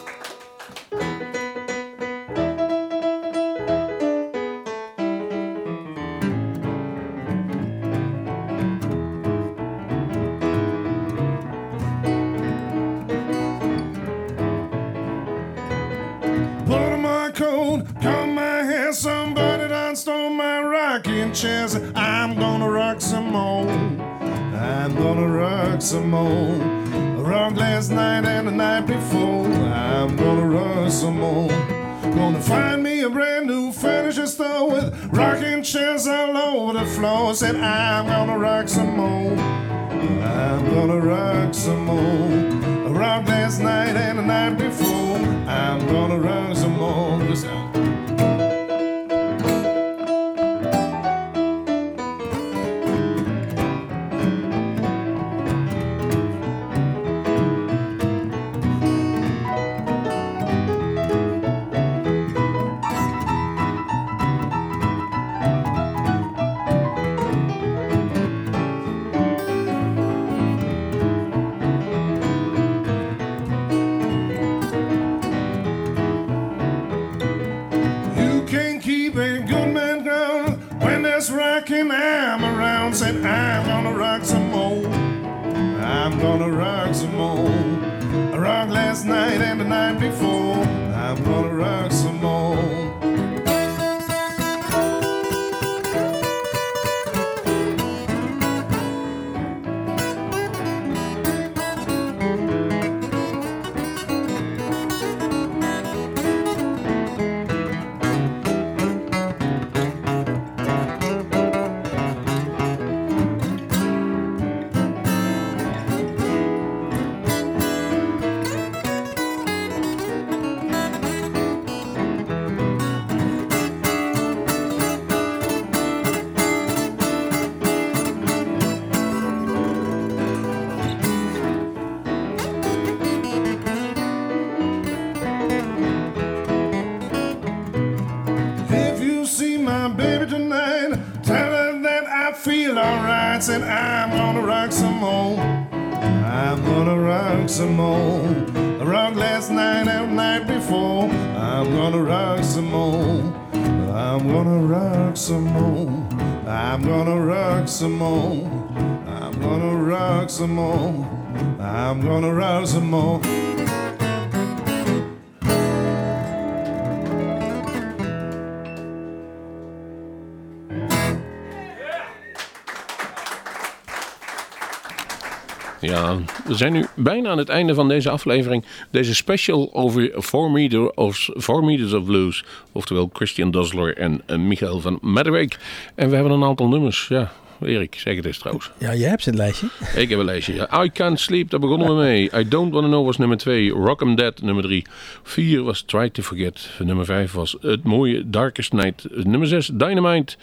Ja, 175.82 176.16
we 176.46 176.54
zijn 176.54 176.72
nu 176.72 176.86
bijna 176.96 177.28
aan 177.30 177.38
het 177.38 177.48
einde 177.48 177.74
van 177.74 177.88
deze 177.88 178.10
aflevering. 178.10 178.64
Deze 178.90 179.14
special 179.14 179.70
over 179.74 180.22
Four, 180.22 180.50
Meter 180.50 180.90
of, 180.90 181.28
Four 181.38 181.64
Meters 181.64 181.92
of 181.92 182.04
Blues. 182.04 182.44
Oftewel 182.72 183.10
Christian 183.12 183.50
Dosler 183.50 183.96
en 183.96 184.22
eh, 184.26 184.36
Michael 184.38 184.80
van 184.80 184.98
Medderweek. 185.02 185.58
En 185.94 186.08
we 186.08 186.14
hebben 186.14 186.32
een 186.32 186.44
aantal 186.44 186.68
nummers. 186.68 187.06
Ja, 187.08 187.32
Erik, 187.62 187.94
zeg 187.98 188.16
het 188.16 188.24
eens 188.24 188.38
trouwens. 188.38 188.70
Ja, 188.78 188.94
jij 188.94 189.08
hebt 189.08 189.24
het 189.24 189.34
lijstje. 189.34 189.66
Ik 189.94 190.08
heb 190.08 190.18
een 190.18 190.24
lijstje. 190.24 190.54
ja. 190.54 190.82
I 190.84 190.90
Can't 190.90 191.20
Sleep, 191.20 191.50
daar 191.50 191.60
begonnen 191.60 191.88
we 191.88 191.94
mee. 192.02 192.30
I 192.38 192.48
Don't 192.48 192.72
Wanna 192.72 192.88
Know 192.88 193.04
was 193.06 193.16
nummer 193.18 193.36
2. 193.36 193.70
Rock 193.70 194.00
'em 194.02 194.14
Dead, 194.14 194.42
nummer 194.42 194.64
3. 194.64 194.86
4 195.22 195.62
was 195.62 195.82
Try 195.82 196.10
to 196.10 196.22
Forget. 196.22 196.70
Nummer 196.78 197.04
5 197.04 197.32
was 197.32 197.56
Het 197.60 197.82
Mooie 197.84 198.30
Darkest 198.30 198.72
Night. 198.72 199.06
Nummer 199.10 199.48
6, 199.48 199.70
Dynamite. 199.72 200.36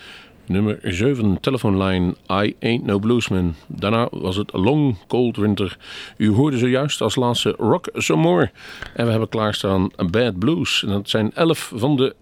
Nummer 0.49 0.79
7, 0.83 1.39
Telephone 1.41 1.77
Line, 1.77 2.15
I 2.29 2.55
Ain't 2.59 2.85
No 2.85 2.99
Bluesman. 2.99 3.55
Daarna 3.67 4.07
was 4.11 4.35
het 4.35 4.53
Long 4.53 4.97
Cold 5.07 5.37
Winter. 5.37 5.77
U 6.17 6.31
hoorde 6.31 6.57
zojuist 6.57 7.01
als 7.01 7.15
laatste 7.15 7.53
Rock 7.57 7.89
Some 7.93 8.21
More. 8.21 8.51
En 8.93 9.05
we 9.05 9.11
hebben 9.11 9.29
klaarstaan 9.29 9.91
Bad 10.11 10.39
Blues. 10.39 10.83
En 10.83 10.89
dat 10.89 11.09
zijn 11.09 11.31
11 11.33 11.71
van 11.75 11.95
de 11.95 12.15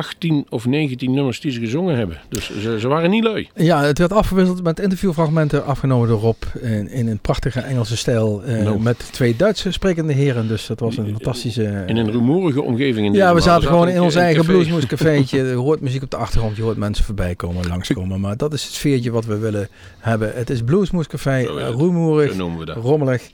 18 0.00 0.46
of 0.48 0.66
19 0.66 1.12
nummers 1.12 1.40
die 1.40 1.52
ze 1.52 1.60
gezongen 1.60 1.96
hebben. 1.96 2.20
Dus 2.28 2.50
ze, 2.60 2.80
ze 2.80 2.88
waren 2.88 3.10
niet 3.10 3.24
lui. 3.24 3.48
Ja, 3.54 3.82
het 3.82 3.98
werd 3.98 4.12
afgewisseld 4.12 4.62
met 4.62 4.80
interviewfragmenten 4.80 5.64
afgenomen 5.64 6.08
door 6.08 6.20
Rob 6.20 6.42
in, 6.60 6.90
in 6.90 7.08
een 7.08 7.18
prachtige 7.18 7.60
Engelse 7.60 7.96
stijl 7.96 8.42
eh, 8.42 8.62
Nou. 8.62 8.80
met 8.80 9.08
twee 9.12 9.36
Duitse 9.36 9.72
sprekende 9.72 10.12
heren. 10.12 10.48
Dus 10.48 10.66
dat 10.66 10.80
was 10.80 10.96
een 10.96 11.06
fantastische... 11.06 11.84
In 11.86 11.96
een 11.96 12.10
rumoerige 12.10 12.62
omgeving. 12.62 13.06
In 13.06 13.12
ja, 13.12 13.34
we 13.34 13.40
zaten 13.40 13.68
gewoon 13.68 13.88
in 13.88 14.00
ons 14.00 14.14
eigen 14.14 14.44
bluesmoescafeetje. 14.44 15.38
Je 15.48 15.54
hoort 15.54 15.80
muziek 15.80 16.02
op 16.02 16.10
de 16.10 16.16
achtergrond, 16.16 16.56
je 16.56 16.62
hoort 16.62 16.76
mensen 16.76 17.04
voorbij 17.04 17.34
komen, 17.34 17.68
langskomen. 17.68 18.20
Maar 18.20 18.36
dat 18.36 18.52
is 18.52 18.64
het 18.64 18.72
sfeertje 18.72 19.10
wat 19.10 19.24
we 19.24 19.38
willen 19.38 19.68
hebben. 19.98 20.32
Het 20.34 20.50
is 20.50 20.62
bluesmoescafé, 20.62 21.38
eh, 21.38 21.68
rumoerig, 21.68 22.36
rommelig, 22.74 23.30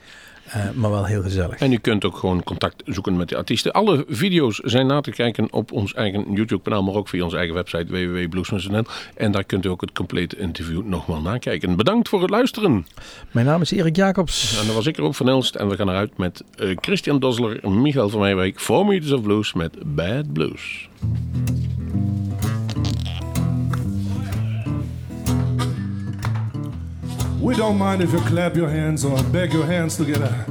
eh, 0.47 0.69
maar 0.73 0.91
wel 0.91 1.05
heel 1.05 1.21
gezellig. 1.21 1.57
En 1.57 1.71
u 1.71 1.77
kunt 1.77 2.05
ook 2.05 2.17
gewoon 2.17 2.43
contact 2.43 2.83
zoeken 2.85 3.17
met 3.17 3.29
de 3.29 3.35
artiesten. 3.35 3.71
Alle 3.71 4.05
video's 4.07 4.59
zijn 4.63 4.87
na 4.87 5.01
te 5.01 5.11
kijken 5.11 5.53
op 5.53 5.71
ons 5.71 5.93
eigen 5.93 6.33
YouTube-kanaal, 6.33 6.83
maar 6.83 6.95
ook 6.95 7.07
via 7.07 7.23
onze 7.23 7.37
eigen 7.37 7.55
website 7.55 7.85
www.bluesman.nl. 7.85 8.83
En 9.15 9.31
daar 9.31 9.43
kunt 9.43 9.65
u 9.65 9.69
ook 9.69 9.81
het 9.81 9.91
complete 9.91 10.37
interview 10.37 10.85
nogmaals 10.85 11.23
nakijken. 11.23 11.75
Bedankt 11.75 12.09
voor 12.09 12.21
het 12.21 12.29
luisteren. 12.29 12.87
Mijn 13.31 13.45
naam 13.45 13.61
is 13.61 13.71
Erik 13.71 13.95
Jacobs. 13.95 14.59
En 14.59 14.65
dan 14.65 14.75
was 14.75 14.85
ik 14.85 14.97
Rob 14.97 15.13
van 15.13 15.29
Elst 15.29 15.55
en 15.55 15.67
we 15.67 15.75
gaan 15.75 15.89
eruit 15.89 16.17
met 16.17 16.43
eh, 16.55 16.75
Christian 16.81 17.19
Dosler, 17.19 17.69
Michael 17.69 18.09
van 18.09 18.19
Meijwijk, 18.19 18.59
Four 18.59 18.85
Meters 18.85 19.11
of 19.11 19.21
Blues 19.21 19.53
met 19.53 19.95
Bad 19.95 20.33
Blues. 20.33 20.89
We 27.39 27.55
don't 27.55 27.77
mind 27.77 28.01
if 28.01 28.11
you 28.11 28.19
clap 28.19 28.55
your 28.55 28.67
hands 28.67 29.05
or 29.05 29.21
beg 29.25 29.53
your 29.53 29.65
hands 29.65 29.95
together. 29.95 30.45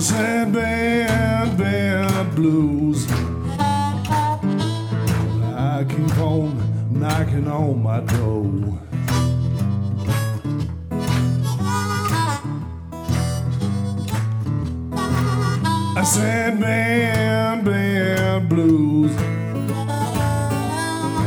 Sad 0.00 0.52
bad, 0.52 1.58
bad 1.58 2.34
blues. 2.34 3.06
I 5.56 5.84
keep 5.88 6.18
on 6.18 6.98
knocking 6.98 7.48
on 7.48 7.82
my 7.82 8.00
door. 8.00 8.78
I 16.00 16.02
said 16.02 16.58
bad, 16.58 17.62
bad 17.62 18.48
blues. 18.48 19.14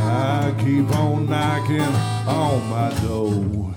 I 0.02 0.52
keep 0.58 0.90
on 0.96 1.30
knocking 1.30 1.80
on 2.26 2.68
my 2.68 2.90
door. 3.00 3.72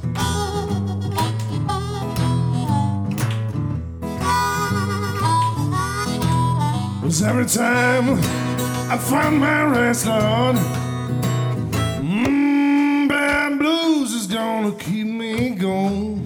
Cause 7.04 7.22
every 7.22 7.46
time 7.46 8.18
I 8.90 8.98
find 8.98 9.40
my 9.40 9.66
rest, 9.66 10.08
Lord, 10.08 10.56
mm, 12.02 13.08
bad 13.08 13.60
blues 13.60 14.14
is 14.16 14.26
gonna 14.26 14.72
keep 14.72 15.06
me 15.06 15.52
going. 15.52 16.17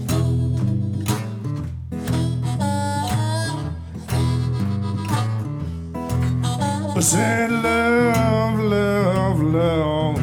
Said, 7.12 7.52
love, 7.52 8.58
love, 8.58 9.42
love. 9.42 10.18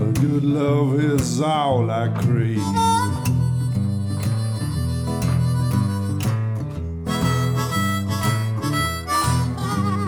A 0.00 0.12
good 0.20 0.44
love 0.44 1.00
is 1.00 1.40
all 1.40 1.90
I 1.90 2.08
crave. 2.20 2.60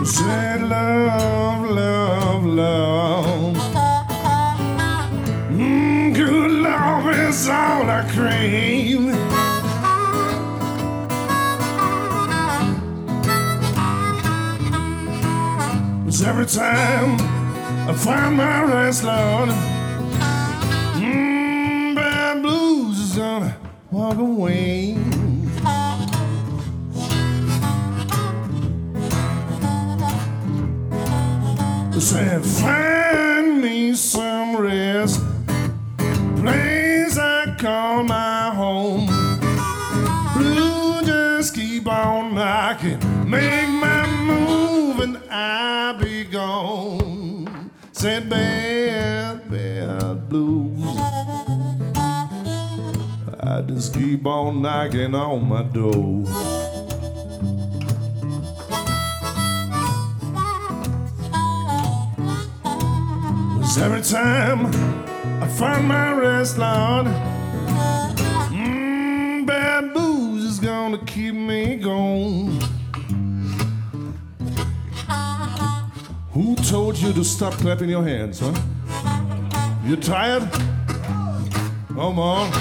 Said, 0.05 0.61
love, 0.61 1.67
love, 1.71 2.45
love. 2.45 3.57
Mm, 5.49 6.13
good 6.13 6.51
love 6.51 7.09
is 7.09 7.49
all 7.49 7.89
I 7.89 8.07
crave. 8.13 9.24
Cause 16.15 16.23
every 16.23 16.45
time 16.45 17.17
I 17.89 17.93
find 17.93 18.37
my 18.37 18.63
rest, 18.63 19.03
Lord, 19.03 19.49
mm, 20.95 21.93
bad 21.93 22.41
blues 22.41 22.97
is 23.01 23.17
gonna 23.17 23.57
walk 23.91 24.15
away. 24.15 24.95
I 31.91 31.99
said, 31.99 32.45
find 32.45 33.61
me 33.61 33.93
some 33.93 34.55
rest, 34.55 35.21
place 36.37 37.17
I 37.17 37.57
call 37.59 38.03
my 38.03 38.51
home. 38.55 39.07
Blue 40.37 41.01
just 41.05 41.53
keep 41.55 41.85
on 41.89 42.35
knocking. 42.35 43.01
can 43.01 43.64
gone. 48.05 48.29
Bad, 48.29 49.49
bad 49.49 50.29
blues. 50.29 50.97
I 53.39 53.61
just 53.61 53.93
keep 53.93 54.25
on 54.25 54.61
knocking 54.61 55.15
on 55.15 55.47
my 55.47 55.63
door. 55.63 56.25
'Cause 63.59 63.77
every 63.79 64.01
time 64.01 64.67
I 65.41 65.47
find 65.47 65.87
my 65.87 66.11
rest, 66.13 66.57
Lord, 66.57 67.07
mm, 68.51 69.45
bad 69.45 69.93
booze 69.93 70.43
is 70.43 70.59
gonna 70.59 70.99
keep 71.05 71.33
me 71.33 71.75
going. 71.77 72.61
Told 76.75 76.97
you 76.97 77.13
to 77.13 77.23
stop 77.23 77.53
clapping 77.53 77.89
your 77.89 78.03
hands, 78.03 78.41
huh? 78.41 78.53
You 79.85 79.95
tired? 79.95 80.43
Come 81.87 82.19
on. 82.19 82.51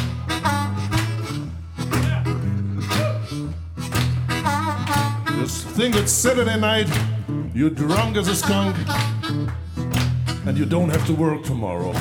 Just 5.41 5.67
think 5.71 5.97
it's 5.97 6.13
Saturday 6.13 6.61
night, 6.61 6.89
you're 7.53 7.71
drunk 7.71 8.17
as 8.17 8.29
a 8.29 8.37
skunk, 8.37 8.77
and 10.47 10.57
you 10.57 10.65
don't 10.65 10.91
have 10.91 11.05
to 11.09 11.13
work 11.13 11.43
tomorrow. 11.43 11.93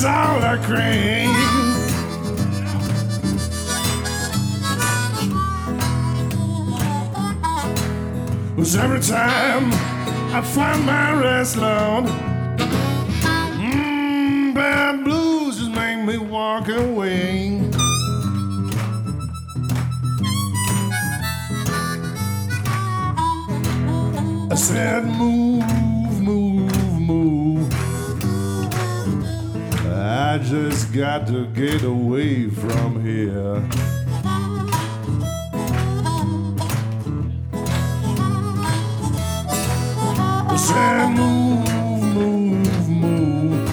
Is 0.00 0.06
all 0.06 0.42
I 0.42 0.56
crave. 0.64 1.36
Cause 8.56 8.76
every 8.76 9.00
time 9.00 9.70
I 10.32 10.40
find 10.40 10.86
my 10.86 11.12
rest, 11.20 11.56
Lord, 11.58 12.06
mm, 13.60 14.54
bad 14.54 15.04
blues 15.04 15.58
just 15.58 15.70
make 15.72 16.02
me 16.02 16.16
walk 16.16 16.68
away. 16.68 17.60
I 24.50 24.54
said, 24.54 25.04
move, 25.04 25.69
I 30.32 30.38
just 30.38 30.92
got 30.92 31.26
to 31.26 31.46
get 31.46 31.82
away 31.82 32.48
from 32.50 33.02
here. 33.04 33.56
I 40.72 41.08
move, 41.08 42.14
move, 42.14 42.88
move. 42.88 43.68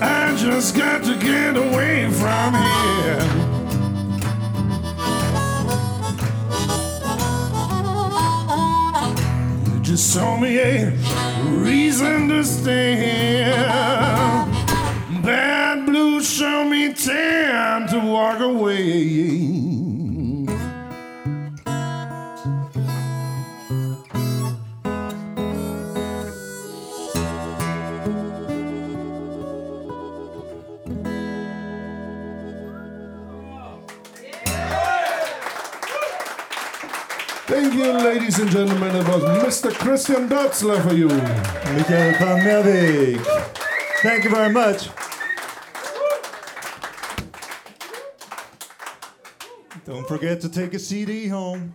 I 0.00 0.34
just 0.38 0.74
got 0.74 1.04
to 1.04 1.14
get 1.18 1.58
away 1.58 2.10
from 2.12 2.54
here. 2.54 3.20
You 9.74 9.80
just 9.82 10.14
saw 10.14 10.38
me 10.38 10.58
a 10.58 11.01
reason 11.50 12.28
to 12.28 12.44
stay 12.44 12.96
here. 12.96 13.46
Bad 15.22 15.86
blues 15.86 16.28
show 16.28 16.64
me 16.64 16.92
time 16.92 17.88
to 17.88 17.98
walk 18.00 18.40
away. 18.40 19.61
And 38.42 38.50
gentlemen. 38.50 38.96
It 38.96 39.08
was 39.08 39.22
Mr. 39.22 39.72
Christian 39.72 40.28
Dotzler 40.28 40.82
for 40.82 40.94
you. 40.94 41.08
Michael 41.08 42.12
van. 42.18 43.18
Thank 44.02 44.24
you 44.24 44.30
very 44.30 44.52
much. 44.52 44.88
Don't 49.84 50.06
forget 50.06 50.40
to 50.40 50.48
take 50.48 50.74
a 50.74 50.78
CD 50.78 51.28
home. 51.28 51.72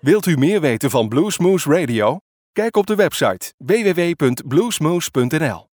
Wilt 0.00 0.26
u 0.26 0.36
meer 0.36 0.60
weten 0.60 0.90
van 0.90 1.08
Bluesmoose 1.08 1.70
Radio? 1.70 2.18
Kijk 2.52 2.76
op 2.76 2.86
de 2.86 2.94
website 2.94 3.52
www.bluesmoose.nl. 3.56 5.66